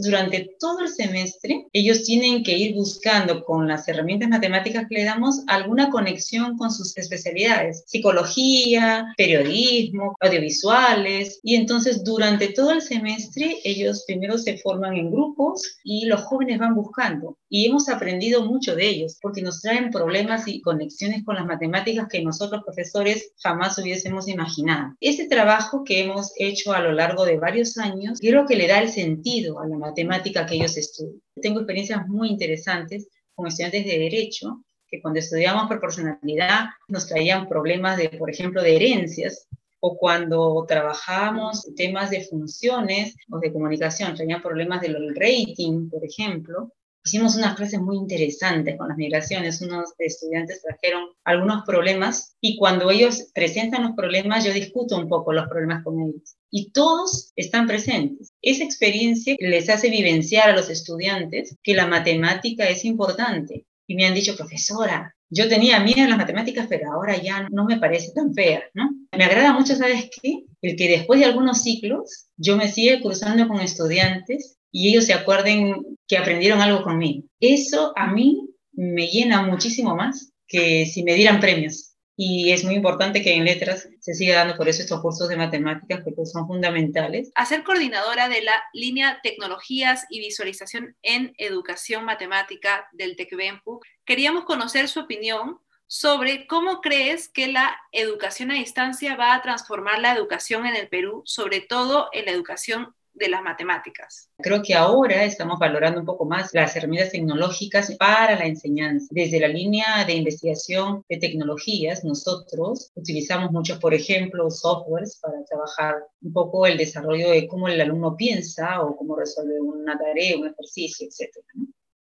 Durante 0.00 0.54
todo 0.60 0.78
el 0.82 0.88
semestre, 0.90 1.66
ellos 1.72 2.04
tienen 2.04 2.44
que 2.44 2.56
ir 2.56 2.76
buscando 2.76 3.42
con 3.42 3.66
las 3.66 3.88
herramientas 3.88 4.28
matemáticas 4.28 4.86
que 4.88 4.94
le 4.94 5.04
damos 5.04 5.40
alguna 5.48 5.90
conexión 5.90 6.56
con 6.56 6.70
sus 6.70 6.96
especialidades, 6.96 7.82
psicología, 7.84 9.12
periodismo, 9.16 10.14
audiovisuales, 10.20 11.40
y 11.42 11.56
entonces 11.56 12.04
durante 12.04 12.50
todo 12.50 12.70
el 12.70 12.80
semestre 12.80 13.56
ellos 13.64 14.04
primero 14.06 14.38
se 14.38 14.58
forman 14.58 14.94
en 14.94 15.10
grupos 15.10 15.78
y 15.82 16.06
los 16.06 16.20
jóvenes 16.20 16.60
van 16.60 16.76
buscando. 16.76 17.36
Y 17.48 17.66
hemos 17.66 17.88
aprendido 17.88 18.44
mucho 18.44 18.76
de 18.76 18.88
ellos 18.88 19.18
porque 19.20 19.42
nos 19.42 19.62
traen 19.62 19.90
problemas 19.90 20.46
y 20.46 20.60
conexiones 20.60 21.24
con 21.24 21.34
las 21.34 21.46
matemáticas 21.46 22.06
que 22.08 22.22
nosotros 22.22 22.62
profesores 22.62 23.32
jamás 23.42 23.76
hubiésemos 23.78 24.28
imaginado. 24.28 24.94
Ese 25.00 25.26
trabajo 25.26 25.82
que 25.82 26.04
hemos 26.04 26.30
hecho 26.36 26.72
a 26.72 26.80
lo 26.80 26.92
largo 26.92 27.24
de 27.24 27.38
varios 27.38 27.78
años, 27.78 28.20
creo 28.20 28.46
que 28.46 28.54
le 28.54 28.68
da 28.68 28.80
el 28.80 28.90
sentido 28.90 29.58
a 29.58 29.66
la 29.66 29.70
matemática 29.70 29.87
que 29.94 30.54
ellos 30.54 30.76
estudian. 30.76 31.20
Tengo 31.40 31.60
experiencias 31.60 32.06
muy 32.08 32.28
interesantes 32.28 33.08
con 33.34 33.46
estudiantes 33.46 33.84
de 33.84 33.98
Derecho 33.98 34.64
que 34.90 35.02
cuando 35.02 35.20
estudiamos 35.20 35.68
proporcionalidad 35.68 36.66
nos 36.88 37.06
traían 37.06 37.48
problemas 37.48 37.98
de, 37.98 38.08
por 38.10 38.30
ejemplo, 38.30 38.62
de 38.62 38.76
herencias, 38.76 39.46
o 39.80 39.96
cuando 39.96 40.64
trabajábamos 40.66 41.72
temas 41.76 42.10
de 42.10 42.24
funciones 42.24 43.14
o 43.30 43.38
de 43.38 43.52
comunicación, 43.52 44.14
traían 44.14 44.42
problemas 44.42 44.80
del 44.80 45.14
rating, 45.14 45.88
por 45.88 46.04
ejemplo. 46.04 46.72
Hicimos 47.04 47.36
unas 47.36 47.54
clases 47.56 47.80
muy 47.80 47.96
interesantes 47.96 48.76
con 48.76 48.88
las 48.88 48.96
migraciones, 48.96 49.62
unos 49.62 49.94
estudiantes 49.98 50.62
trajeron 50.62 51.08
algunos 51.24 51.64
problemas 51.64 52.36
y 52.40 52.56
cuando 52.58 52.90
ellos 52.90 53.30
presentan 53.34 53.84
los 53.84 53.92
problemas 53.92 54.44
yo 54.44 54.52
discuto 54.52 54.96
un 54.96 55.08
poco 55.08 55.32
los 55.32 55.48
problemas 55.48 55.82
con 55.84 56.00
ellos 56.00 56.36
y 56.50 56.70
todos 56.72 57.32
están 57.36 57.66
presentes. 57.66 58.32
Esa 58.42 58.64
experiencia 58.64 59.36
les 59.38 59.68
hace 59.68 59.90
vivenciar 59.90 60.50
a 60.50 60.56
los 60.56 60.70
estudiantes 60.70 61.56
que 61.62 61.74
la 61.74 61.86
matemática 61.86 62.68
es 62.68 62.84
importante. 62.84 63.66
Y 63.86 63.94
me 63.94 64.06
han 64.06 64.14
dicho, 64.14 64.36
profesora, 64.36 65.14
yo 65.30 65.48
tenía 65.48 65.80
miedo 65.80 66.02
en 66.02 66.10
las 66.10 66.18
matemáticas, 66.18 66.66
pero 66.68 66.92
ahora 66.92 67.20
ya 67.20 67.48
no 67.50 67.64
me 67.64 67.78
parece 67.78 68.12
tan 68.12 68.34
fea, 68.34 68.62
¿no? 68.74 68.90
Me 69.16 69.24
agrada 69.24 69.52
mucho, 69.52 69.74
¿sabes 69.74 70.10
qué? 70.20 70.44
El 70.60 70.76
que 70.76 70.88
después 70.88 71.20
de 71.20 71.26
algunos 71.26 71.62
ciclos 71.62 72.26
yo 72.36 72.56
me 72.56 72.70
sigue 72.70 73.00
cruzando 73.00 73.48
con 73.48 73.60
estudiantes 73.60 74.58
y 74.70 74.88
ellos 74.90 75.06
se 75.06 75.14
acuerden 75.14 75.97
que 76.08 76.18
aprendieron 76.18 76.60
algo 76.60 76.82
conmigo. 76.82 77.28
Eso 77.38 77.92
a 77.94 78.08
mí 78.08 78.48
me 78.72 79.06
llena 79.06 79.42
muchísimo 79.42 79.94
más 79.94 80.32
que 80.46 80.86
si 80.86 81.04
me 81.04 81.14
dieran 81.14 81.40
premios 81.40 81.88
y 82.20 82.50
es 82.50 82.64
muy 82.64 82.74
importante 82.74 83.22
que 83.22 83.32
en 83.32 83.44
letras 83.44 83.88
se 84.00 84.12
siga 84.12 84.38
dando 84.38 84.56
por 84.56 84.68
eso 84.68 84.82
estos 84.82 85.00
cursos 85.00 85.28
de 85.28 85.36
matemáticas 85.36 86.02
que 86.02 86.10
pues, 86.10 86.32
son 86.32 86.48
fundamentales. 86.48 87.30
A 87.36 87.46
ser 87.46 87.62
coordinadora 87.62 88.28
de 88.28 88.42
la 88.42 88.60
línea 88.72 89.20
Tecnologías 89.22 90.04
y 90.10 90.18
Visualización 90.18 90.96
en 91.02 91.32
Educación 91.38 92.04
Matemática 92.04 92.88
del 92.90 93.14
TECBEMPU, 93.14 93.80
queríamos 94.04 94.46
conocer 94.46 94.88
su 94.88 94.98
opinión 94.98 95.60
sobre 95.86 96.48
cómo 96.48 96.80
crees 96.80 97.28
que 97.28 97.46
la 97.46 97.78
educación 97.92 98.50
a 98.50 98.54
distancia 98.54 99.14
va 99.14 99.34
a 99.34 99.42
transformar 99.42 100.00
la 100.00 100.12
educación 100.12 100.66
en 100.66 100.74
el 100.74 100.88
Perú, 100.88 101.22
sobre 101.24 101.60
todo 101.60 102.08
en 102.12 102.24
la 102.24 102.32
educación 102.32 102.96
de 103.18 103.28
las 103.28 103.42
matemáticas. 103.42 104.30
Creo 104.38 104.62
que 104.62 104.74
ahora 104.74 105.24
estamos 105.24 105.58
valorando 105.58 106.00
un 106.00 106.06
poco 106.06 106.24
más 106.24 106.54
las 106.54 106.74
herramientas 106.76 107.12
tecnológicas 107.12 107.94
para 107.96 108.38
la 108.38 108.46
enseñanza. 108.46 109.06
Desde 109.10 109.40
la 109.40 109.48
línea 109.48 110.04
de 110.06 110.14
investigación 110.14 111.04
de 111.08 111.18
tecnologías, 111.18 112.04
nosotros 112.04 112.92
utilizamos 112.94 113.50
muchos, 113.50 113.78
por 113.78 113.94
ejemplo, 113.94 114.50
softwares 114.50 115.18
para 115.20 115.44
trabajar 115.44 115.94
un 116.22 116.32
poco 116.32 116.66
el 116.66 116.78
desarrollo 116.78 117.30
de 117.30 117.46
cómo 117.48 117.68
el 117.68 117.80
alumno 117.80 118.16
piensa 118.16 118.82
o 118.82 118.96
cómo 118.96 119.16
resuelve 119.16 119.60
una 119.60 119.98
tarea, 119.98 120.38
un 120.38 120.46
ejercicio, 120.46 121.06
etc 121.06 121.34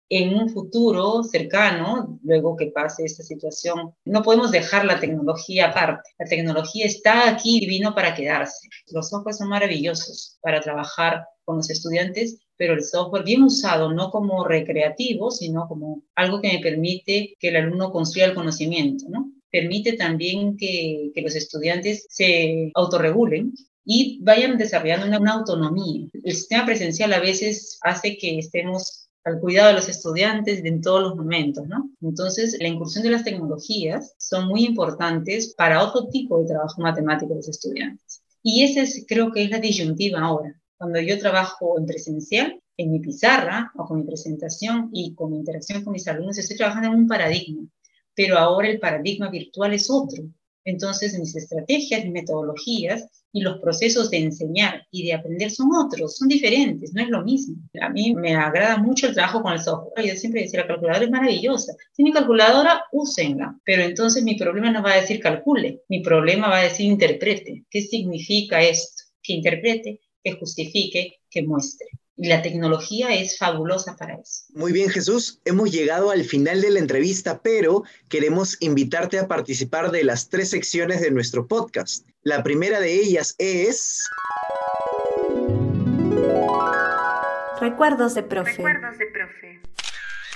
en 0.09 0.35
un 0.35 0.49
futuro 0.51 1.23
cercano, 1.25 2.19
luego 2.23 2.57
que 2.57 2.67
pase 2.67 3.05
esta 3.05 3.23
situación, 3.23 3.95
no 4.05 4.23
podemos 4.23 4.53
dejar 4.53 4.85
la 4.85 5.01
tecnología 5.01 5.71
aparte. 5.71 6.11
La 6.19 6.27
tecnología 6.27 6.87
está 6.87 7.29
aquí 7.29 7.59
y 7.63 7.67
vino 7.67 7.95
para 7.95 8.15
quedarse. 8.15 8.69
Los 8.93 9.09
softwares 9.09 9.39
son 9.39 9.49
maravillosos 9.49 10.39
para 10.41 10.61
trabajar 10.61 11.27
con 11.45 11.57
los 11.57 11.71
estudiantes, 11.71 12.39
pero 12.57 12.75
el 12.75 12.85
software 12.85 13.25
bien 13.25 13.43
usado, 13.43 13.93
no 13.93 14.11
como 14.11 14.45
recreativo, 14.45 15.31
sino 15.31 15.67
como 15.69 16.03
algo 16.15 16.41
que 16.41 16.53
me 16.53 16.61
permite 16.61 17.35
que 17.39 17.49
el 17.49 17.57
alumno 17.57 17.91
construya 17.91 18.27
el 18.27 18.35
conocimiento, 18.35 19.07
¿no? 19.09 19.33
Permite 19.51 19.95
también 19.95 20.57
que, 20.57 21.11
que 21.15 21.23
los 21.23 21.35
estudiantes 21.35 22.07
se 22.11 22.71
autorregulen 22.75 23.53
y 23.85 24.19
vayan 24.23 24.59
desarrollando 24.59 25.07
una, 25.07 25.21
una 25.21 25.33
autonomía. 25.35 26.09
El 26.13 26.35
sistema 26.35 26.67
presencial 26.67 27.13
a 27.13 27.21
veces 27.21 27.79
hace 27.83 28.19
que 28.19 28.39
estemos 28.39 29.06
al 29.27 29.41
cuidado 29.41 29.69
de 29.69 29.75
los 29.75 29.89
estudiantes 29.89 30.65
en 30.65 30.81
todos 30.81 31.03
los 31.03 31.17
momentos, 31.17 31.67
¿no? 31.67 31.91
Entonces, 32.01 32.57
la 32.61 32.69
incursión 32.69 33.03
de 33.03 33.11
las 33.11 33.25
tecnologías 33.25 34.15
son 34.19 34.47
muy 34.47 34.65
importantes 34.65 35.53
para 35.55 35.83
otro 35.83 36.07
tipo 36.07 36.39
de 36.39 36.47
trabajo 36.47 36.81
matemático 36.81 37.31
de 37.31 37.37
los 37.37 37.49
estudiantes. 37.49 38.23
Y 38.41 38.63
ese 38.63 38.83
es, 38.83 39.05
creo 39.09 39.33
que 39.33 39.43
es 39.43 39.51
la 39.51 39.59
disyuntiva 39.59 40.21
ahora. 40.21 40.55
Cuando 40.79 41.01
yo 41.01 41.19
trabajo 41.19 41.77
en 41.77 41.87
presencial, 41.87 42.63
en 42.77 42.93
mi 42.93 43.01
pizarra 43.01 43.73
o 43.75 43.85
con 43.85 43.99
mi 43.99 44.07
presentación 44.07 44.91
y 44.93 45.13
con 45.15 45.33
mi 45.33 45.39
interacción 45.39 45.83
con 45.83 45.95
mis 45.95 46.07
alumnos, 46.07 46.39
estoy 46.39 46.57
trabajando 46.57 46.91
en 46.91 46.95
un 46.95 47.09
paradigma, 47.09 47.67
pero 48.15 48.39
ahora 48.39 48.69
el 48.69 48.79
paradigma 48.79 49.29
virtual 49.29 49.75
es 49.75 49.91
otro. 49.91 50.23
Entonces, 50.67 51.17
mis 51.19 51.35
estrategias, 51.37 52.03
mis 52.03 52.13
metodologías 52.13 53.09
y 53.33 53.41
los 53.41 53.61
procesos 53.61 54.11
de 54.11 54.19
enseñar 54.19 54.85
y 54.91 55.07
de 55.07 55.15
aprender 55.15 55.51
son 55.51 55.69
otros, 55.75 56.17
son 56.17 56.27
diferentes, 56.27 56.93
no 56.93 57.03
es 57.03 57.09
lo 57.09 57.23
mismo. 57.23 57.57
A 57.81 57.89
mí 57.89 58.15
me 58.15 58.35
agrada 58.35 58.77
mucho 58.77 59.07
el 59.07 59.15
trabajo 59.15 59.43
con 59.43 59.53
el 59.53 59.61
software. 59.61 60.07
Yo 60.07 60.17
siempre 60.17 60.43
decía, 60.43 60.63
la 60.63 60.67
calculadora 60.67 61.05
es 61.05 61.11
maravillosa. 61.11 61.73
Si 61.93 62.03
mi 62.03 62.13
calculadora, 62.13 62.83
úsenla. 62.91 63.57
Pero 63.65 63.83
entonces 63.85 64.25
mi 64.25 64.35
problema 64.35 64.73
no 64.73 64.83
va 64.83 64.95
a 64.95 65.01
decir 65.01 65.21
calcule, 65.21 65.83
mi 65.89 66.01
problema 66.01 66.49
va 66.49 66.59
a 66.59 66.65
decir 66.65 66.87
interprete. 66.87 67.65
¿Qué 67.71 67.83
significa 67.83 68.61
esto? 68.61 69.05
Que 69.23 69.35
interprete, 69.35 70.01
que 70.23 70.33
justifique, 70.33 71.21
que 71.31 71.43
muestre. 71.43 71.87
Y 72.19 72.29
la 72.29 72.41
tecnología 72.41 73.15
es 73.15 73.37
fabulosa 73.37 73.95
para 73.95 74.15
eso. 74.15 74.45
Muy 74.55 74.73
bien, 74.73 74.89
Jesús. 74.89 75.39
Hemos 75.45 75.71
llegado 75.71 76.11
al 76.11 76.25
final 76.25 76.63
de 76.63 76.71
la 76.71 76.79
entrevista, 76.79 77.43
pero 77.43 77.83
queremos 78.09 78.57
invitarte 78.61 79.19
a 79.19 79.29
participar 79.29 79.91
de 79.91 80.03
las 80.03 80.31
tres 80.31 80.49
secciones 80.49 81.03
de 81.03 81.11
nuestro 81.11 81.47
podcast. 81.47 82.09
La 82.23 82.43
primera 82.43 82.81
de 82.81 82.95
ellas 82.95 83.35
es... 83.37 84.03
Recuerdos 87.61 88.15
de 88.15 88.23
profe. 88.23 88.53
Recuerdos 88.53 88.99
de 88.99 89.07
profe. 89.07 89.61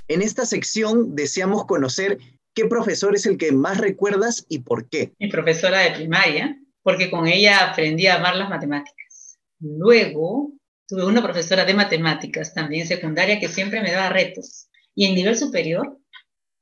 En 0.08 0.20
esta 0.20 0.44
sección 0.44 1.14
deseamos 1.14 1.64
conocer 1.64 2.18
qué 2.52 2.66
profesor 2.66 3.14
es 3.14 3.24
el 3.24 3.38
que 3.38 3.52
más 3.52 3.78
recuerdas 3.78 4.44
y 4.50 4.58
por 4.58 4.86
qué. 4.90 5.14
Mi 5.18 5.30
profesora 5.30 5.78
de 5.78 5.92
primaria, 5.92 6.58
porque 6.82 7.10
con 7.10 7.26
ella 7.26 7.70
aprendí 7.70 8.06
a 8.06 8.16
amar 8.16 8.36
las 8.36 8.50
matemáticas. 8.50 9.38
Luego 9.60 10.52
Tuve 10.90 11.04
una 11.04 11.22
profesora 11.22 11.64
de 11.64 11.72
matemáticas 11.72 12.52
también 12.52 12.84
secundaria 12.84 13.38
que 13.38 13.46
siempre 13.46 13.80
me 13.80 13.92
daba 13.92 14.08
retos. 14.08 14.68
Y 14.92 15.06
en 15.06 15.14
nivel 15.14 15.36
superior 15.36 16.00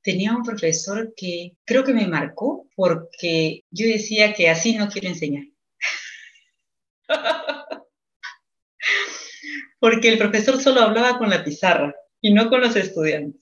tenía 0.02 0.36
un 0.36 0.42
profesor 0.42 1.14
que 1.16 1.56
creo 1.64 1.82
que 1.82 1.94
me 1.94 2.06
marcó 2.06 2.68
porque 2.76 3.64
yo 3.70 3.86
decía 3.86 4.34
que 4.34 4.50
así 4.50 4.76
no 4.76 4.90
quiero 4.90 5.08
enseñar. 5.08 5.44
porque 9.80 10.10
el 10.10 10.18
profesor 10.18 10.60
solo 10.60 10.82
hablaba 10.82 11.16
con 11.16 11.30
la 11.30 11.42
pizarra 11.42 11.94
y 12.20 12.30
no 12.30 12.50
con 12.50 12.60
los 12.60 12.76
estudiantes. 12.76 13.40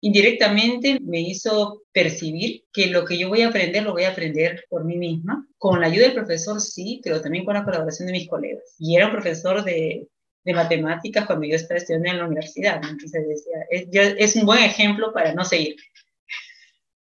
Indirectamente 0.00 0.98
me 1.00 1.20
hizo 1.20 1.84
percibir 1.92 2.64
que 2.72 2.88
lo 2.88 3.04
que 3.04 3.18
yo 3.18 3.28
voy 3.28 3.42
a 3.42 3.50
aprender 3.50 3.84
lo 3.84 3.92
voy 3.92 4.02
a 4.02 4.10
aprender 4.10 4.64
por 4.68 4.84
mí 4.84 4.96
misma, 4.96 5.46
con 5.58 5.80
la 5.80 5.86
ayuda 5.86 6.06
del 6.06 6.14
profesor 6.14 6.60
sí, 6.60 7.00
pero 7.04 7.20
también 7.22 7.44
con 7.44 7.54
la 7.54 7.64
colaboración 7.64 8.06
de 8.08 8.14
mis 8.14 8.28
colegas. 8.28 8.74
Y 8.80 8.96
era 8.96 9.06
un 9.06 9.12
profesor 9.12 9.62
de 9.62 10.08
de 10.44 10.52
matemáticas 10.52 11.26
cuando 11.26 11.46
yo 11.46 11.56
estaba 11.56 11.78
estudiando 11.78 12.10
en 12.10 12.18
la 12.18 12.26
universidad. 12.26 12.80
Entonces 12.88 13.26
decía, 13.26 14.14
es, 14.18 14.36
un 14.36 14.46
buen 14.46 14.62
ejemplo 14.62 15.12
para 15.12 15.34
no 15.34 15.44
seguir. 15.44 15.76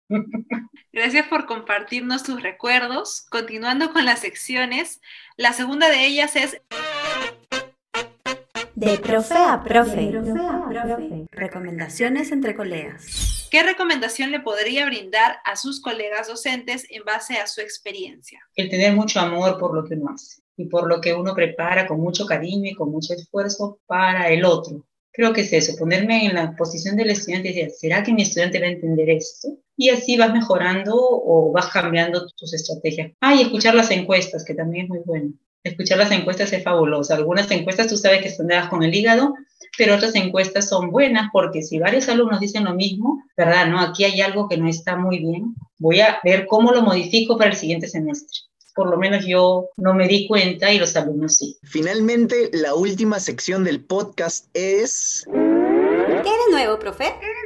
Gracias 0.93 1.27
por 1.27 1.47
compartirnos 1.47 2.23
tus 2.23 2.43
recuerdos. 2.43 3.27
Continuando 3.29 3.93
con 3.93 4.05
las 4.05 4.21
secciones, 4.21 5.01
la 5.37 5.53
segunda 5.53 5.91
de 5.91 6.07
ellas 6.07 6.37
es... 6.37 6.61
De 8.75 8.99
profe 8.99 9.35
a 9.35 9.63
profe. 9.65 10.13
Recomendaciones 11.33 12.31
entre 12.31 12.55
colegas. 12.55 13.49
¿Qué 13.51 13.63
recomendación 13.63 14.31
le 14.31 14.41
podría 14.41 14.85
brindar 14.87 15.39
a 15.45 15.57
sus 15.57 15.81
colegas 15.81 16.29
docentes 16.29 16.87
en 16.91 17.03
base 17.05 17.39
a 17.39 17.47
su 17.47 17.63
experiencia? 17.63 18.41
El 18.55 18.69
tener 18.69 18.93
mucho 18.93 19.19
amor 19.19 19.59
por 19.59 19.75
lo 19.75 19.85
que 19.85 19.95
uno 19.95 20.11
hace 20.13 20.43
y 20.57 20.67
por 20.67 20.89
lo 20.89 21.01
que 21.01 21.15
uno 21.15 21.35
prepara 21.35 21.87
con 21.87 22.01
mucho 22.01 22.27
cariño 22.27 22.71
y 22.71 22.75
con 22.75 22.91
mucho 22.91 23.15
esfuerzo 23.15 23.79
para 23.87 24.29
el 24.31 24.45
otro. 24.45 24.85
Creo 25.13 25.33
que 25.33 25.43
es 25.43 25.53
eso, 25.53 25.77
ponerme 25.79 26.27
en 26.27 26.35
la 26.35 26.55
posición 26.57 26.97
del 26.97 27.11
estudiante 27.11 27.49
y 27.49 27.55
decir, 27.55 27.71
¿será 27.71 28.03
que 28.03 28.13
mi 28.13 28.23
estudiante 28.23 28.61
va 28.61 28.67
a 28.67 28.71
entender 28.71 29.09
esto? 29.09 29.49
Y 29.77 29.89
así 29.89 30.17
vas 30.17 30.33
mejorando 30.33 30.95
o 30.95 31.53
vas 31.53 31.69
cambiando 31.69 32.27
tus 32.37 32.53
estrategias. 32.53 33.13
Ah, 33.21 33.35
y 33.35 33.43
escuchar 33.43 33.75
las 33.75 33.91
encuestas, 33.91 34.45
que 34.45 34.55
también 34.55 34.85
es 34.85 34.91
muy 34.91 35.01
bueno. 35.07 35.33
Escuchar 35.65 35.99
las 35.99 36.13
encuestas 36.13 36.53
es 36.53 36.63
fabuloso. 36.63 37.15
Algunas 37.15 37.51
encuestas 37.51 37.89
tú 37.89 37.97
sabes 37.97 38.21
que 38.21 38.29
están 38.29 38.49
dadas 38.49 38.69
con 38.69 38.83
el 38.83 38.95
hígado, 38.95 39.35
pero 39.79 39.95
otras 39.95 40.15
encuestas 40.15 40.69
son 40.69 40.91
buenas 40.91 41.31
porque 41.33 41.63
si 41.63 41.79
varios 41.79 42.09
alumnos 42.09 42.41
dicen 42.41 42.65
lo 42.65 42.75
mismo, 42.75 43.23
¿verdad? 43.37 43.67
No, 43.67 43.81
aquí 43.81 44.05
hay 44.05 44.21
algo 44.21 44.49
que 44.49 44.59
no 44.59 44.69
está 44.69 44.97
muy 44.97 45.19
bien. 45.19 45.55
Voy 45.79 46.01
a 46.01 46.19
ver 46.25 46.47
cómo 46.47 46.73
lo 46.73 46.83
modifico 46.83 47.37
para 47.37 47.51
el 47.51 47.57
siguiente 47.57 47.89
semestre 47.89 48.46
por 48.77 48.91
lo 48.91 48.99
menos 48.99 49.25
yo 49.27 49.71
no 49.79 49.95
me 49.95 50.07
di 50.07 50.29
cuenta 50.29 50.73
y 50.73 50.79
los 50.79 50.95
alumnos 50.97 51.37
sí. 51.37 51.57
Finalmente, 51.65 52.51
la 52.53 52.75
última 52.75 53.19
sección 53.19 53.65
del 53.65 53.83
podcast 53.83 54.47
es... 54.53 55.27
¿Qué 55.33 56.31
de 56.31 56.51
nuevo, 56.51 56.79
profe? 56.79 57.05
¿Qué 57.05 57.27
de 57.27 57.33
nuevo, 57.33 57.46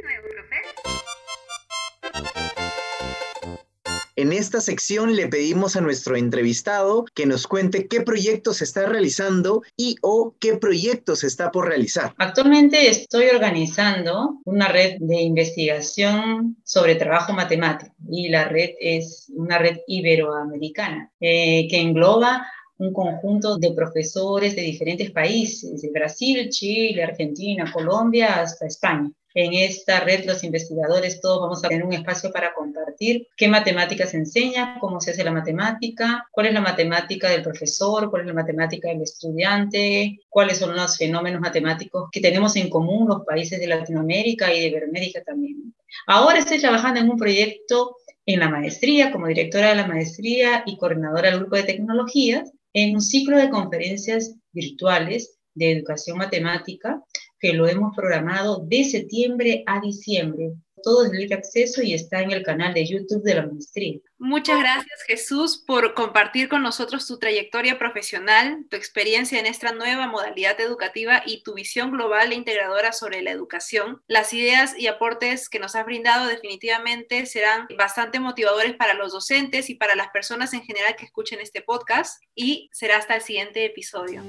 En 4.21 4.33
esta 4.33 4.61
sección 4.61 5.15
le 5.15 5.27
pedimos 5.29 5.75
a 5.75 5.81
nuestro 5.81 6.15
entrevistado 6.15 7.05
que 7.15 7.25
nos 7.25 7.47
cuente 7.47 7.87
qué 7.87 8.01
proyectos 8.01 8.61
está 8.61 8.85
realizando 8.85 9.63
y 9.75 9.95
o 10.03 10.35
qué 10.39 10.57
proyectos 10.57 11.23
está 11.23 11.49
por 11.49 11.67
realizar. 11.67 12.13
Actualmente 12.19 12.87
estoy 12.87 13.29
organizando 13.33 14.39
una 14.45 14.67
red 14.67 14.97
de 14.99 15.21
investigación 15.21 16.55
sobre 16.63 16.93
trabajo 16.97 17.33
matemático 17.33 17.95
y 18.11 18.29
la 18.29 18.47
red 18.47 18.69
es 18.79 19.25
una 19.35 19.57
red 19.57 19.77
iberoamericana 19.87 21.11
eh, 21.19 21.67
que 21.67 21.81
engloba 21.81 22.45
un 22.77 22.93
conjunto 22.93 23.57
de 23.57 23.73
profesores 23.73 24.55
de 24.55 24.61
diferentes 24.61 25.09
países, 25.09 25.81
de 25.81 25.89
Brasil, 25.89 26.47
Chile, 26.49 27.03
Argentina, 27.03 27.71
Colombia, 27.73 28.39
hasta 28.39 28.67
España. 28.67 29.11
En 29.33 29.53
esta 29.53 30.01
red 30.01 30.25
los 30.25 30.43
investigadores 30.43 31.21
todos 31.21 31.41
vamos 31.41 31.63
a 31.63 31.69
tener 31.69 31.85
un 31.85 31.93
espacio 31.93 32.31
para 32.31 32.53
compartir 32.53 33.27
qué 33.37 33.47
matemáticas 33.47 34.11
se 34.11 34.17
enseña, 34.17 34.77
cómo 34.79 34.99
se 34.99 35.11
hace 35.11 35.23
la 35.23 35.31
matemática, 35.31 36.27
cuál 36.31 36.47
es 36.47 36.53
la 36.53 36.61
matemática 36.61 37.29
del 37.29 37.41
profesor, 37.41 38.09
cuál 38.09 38.23
es 38.23 38.27
la 38.27 38.33
matemática 38.33 38.89
del 38.89 39.01
estudiante, 39.01 40.19
cuáles 40.29 40.57
son 40.57 40.75
los 40.75 40.97
fenómenos 40.97 41.39
matemáticos 41.39 42.09
que 42.11 42.19
tenemos 42.19 42.55
en 42.55 42.69
común 42.69 43.07
los 43.07 43.23
países 43.25 43.59
de 43.59 43.67
Latinoamérica 43.67 44.53
y 44.53 44.59
de 44.59 44.67
Iberoamérica 44.67 45.23
también. 45.23 45.73
Ahora 46.07 46.39
estoy 46.39 46.59
trabajando 46.59 46.99
en 46.99 47.09
un 47.09 47.17
proyecto 47.17 47.95
en 48.25 48.39
la 48.39 48.49
maestría, 48.49 49.11
como 49.11 49.27
directora 49.27 49.69
de 49.69 49.75
la 49.75 49.87
maestría 49.87 50.63
y 50.65 50.77
coordinadora 50.77 51.29
del 51.29 51.39
grupo 51.39 51.55
de 51.55 51.63
tecnologías, 51.63 52.51
en 52.73 52.95
un 52.95 53.01
ciclo 53.01 53.37
de 53.37 53.49
conferencias 53.49 54.35
virtuales 54.51 55.37
de 55.53 55.71
educación 55.71 56.17
matemática 56.17 57.01
que 57.41 57.53
lo 57.53 57.67
hemos 57.67 57.95
programado 57.95 58.63
de 58.65 58.83
septiembre 58.83 59.63
a 59.65 59.81
diciembre. 59.81 60.51
Todo 60.83 61.05
es 61.05 61.11
libre 61.11 61.35
acceso 61.35 61.81
y 61.81 61.93
está 61.93 62.21
en 62.21 62.31
el 62.31 62.43
canal 62.43 62.73
de 62.73 62.85
YouTube 62.85 63.23
de 63.23 63.35
la 63.35 63.45
maestría. 63.45 63.99
Muchas 64.17 64.59
gracias 64.59 65.03
Jesús 65.07 65.63
por 65.65 65.93
compartir 65.93 66.49
con 66.49 66.63
nosotros 66.63 67.07
tu 67.07 67.19
trayectoria 67.19 67.77
profesional, 67.77 68.65
tu 68.69 68.77
experiencia 68.77 69.39
en 69.39 69.45
esta 69.45 69.73
nueva 69.73 70.07
modalidad 70.07 70.59
educativa 70.59 71.21
y 71.25 71.43
tu 71.43 71.53
visión 71.53 71.91
global 71.91 72.31
e 72.31 72.35
integradora 72.35 72.93
sobre 72.93 73.21
la 73.21 73.31
educación. 73.31 74.01
Las 74.07 74.33
ideas 74.33 74.77
y 74.77 74.87
aportes 74.87 75.49
que 75.49 75.59
nos 75.59 75.75
has 75.75 75.85
brindado 75.85 76.27
definitivamente 76.27 77.25
serán 77.25 77.67
bastante 77.77 78.19
motivadores 78.19 78.75
para 78.75 78.93
los 78.93 79.11
docentes 79.11 79.69
y 79.69 79.75
para 79.75 79.95
las 79.95 80.09
personas 80.09 80.53
en 80.53 80.63
general 80.63 80.95
que 80.95 81.05
escuchen 81.05 81.39
este 81.41 81.61
podcast 81.61 82.23
y 82.33 82.69
será 82.73 82.97
hasta 82.97 83.15
el 83.15 83.21
siguiente 83.21 83.65
episodio. 83.65 84.23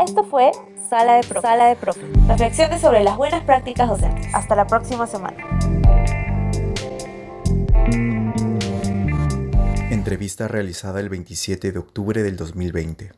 Esto 0.00 0.24
fue 0.24 0.50
Sala 0.88 1.16
de 1.16 1.24
Profe. 1.24 1.46
Sala 1.46 1.66
de 1.66 1.76
Profe. 1.76 2.00
Reflexiones 2.26 2.80
sobre 2.80 3.04
las 3.04 3.18
buenas 3.18 3.44
prácticas 3.44 3.86
docentes. 3.86 4.34
Hasta 4.34 4.56
la 4.56 4.66
próxima 4.66 5.06
semana. 5.06 5.36
Entrevista 9.90 10.48
realizada 10.48 11.00
el 11.00 11.10
27 11.10 11.72
de 11.72 11.78
octubre 11.78 12.22
del 12.22 12.38
2020. 12.38 13.12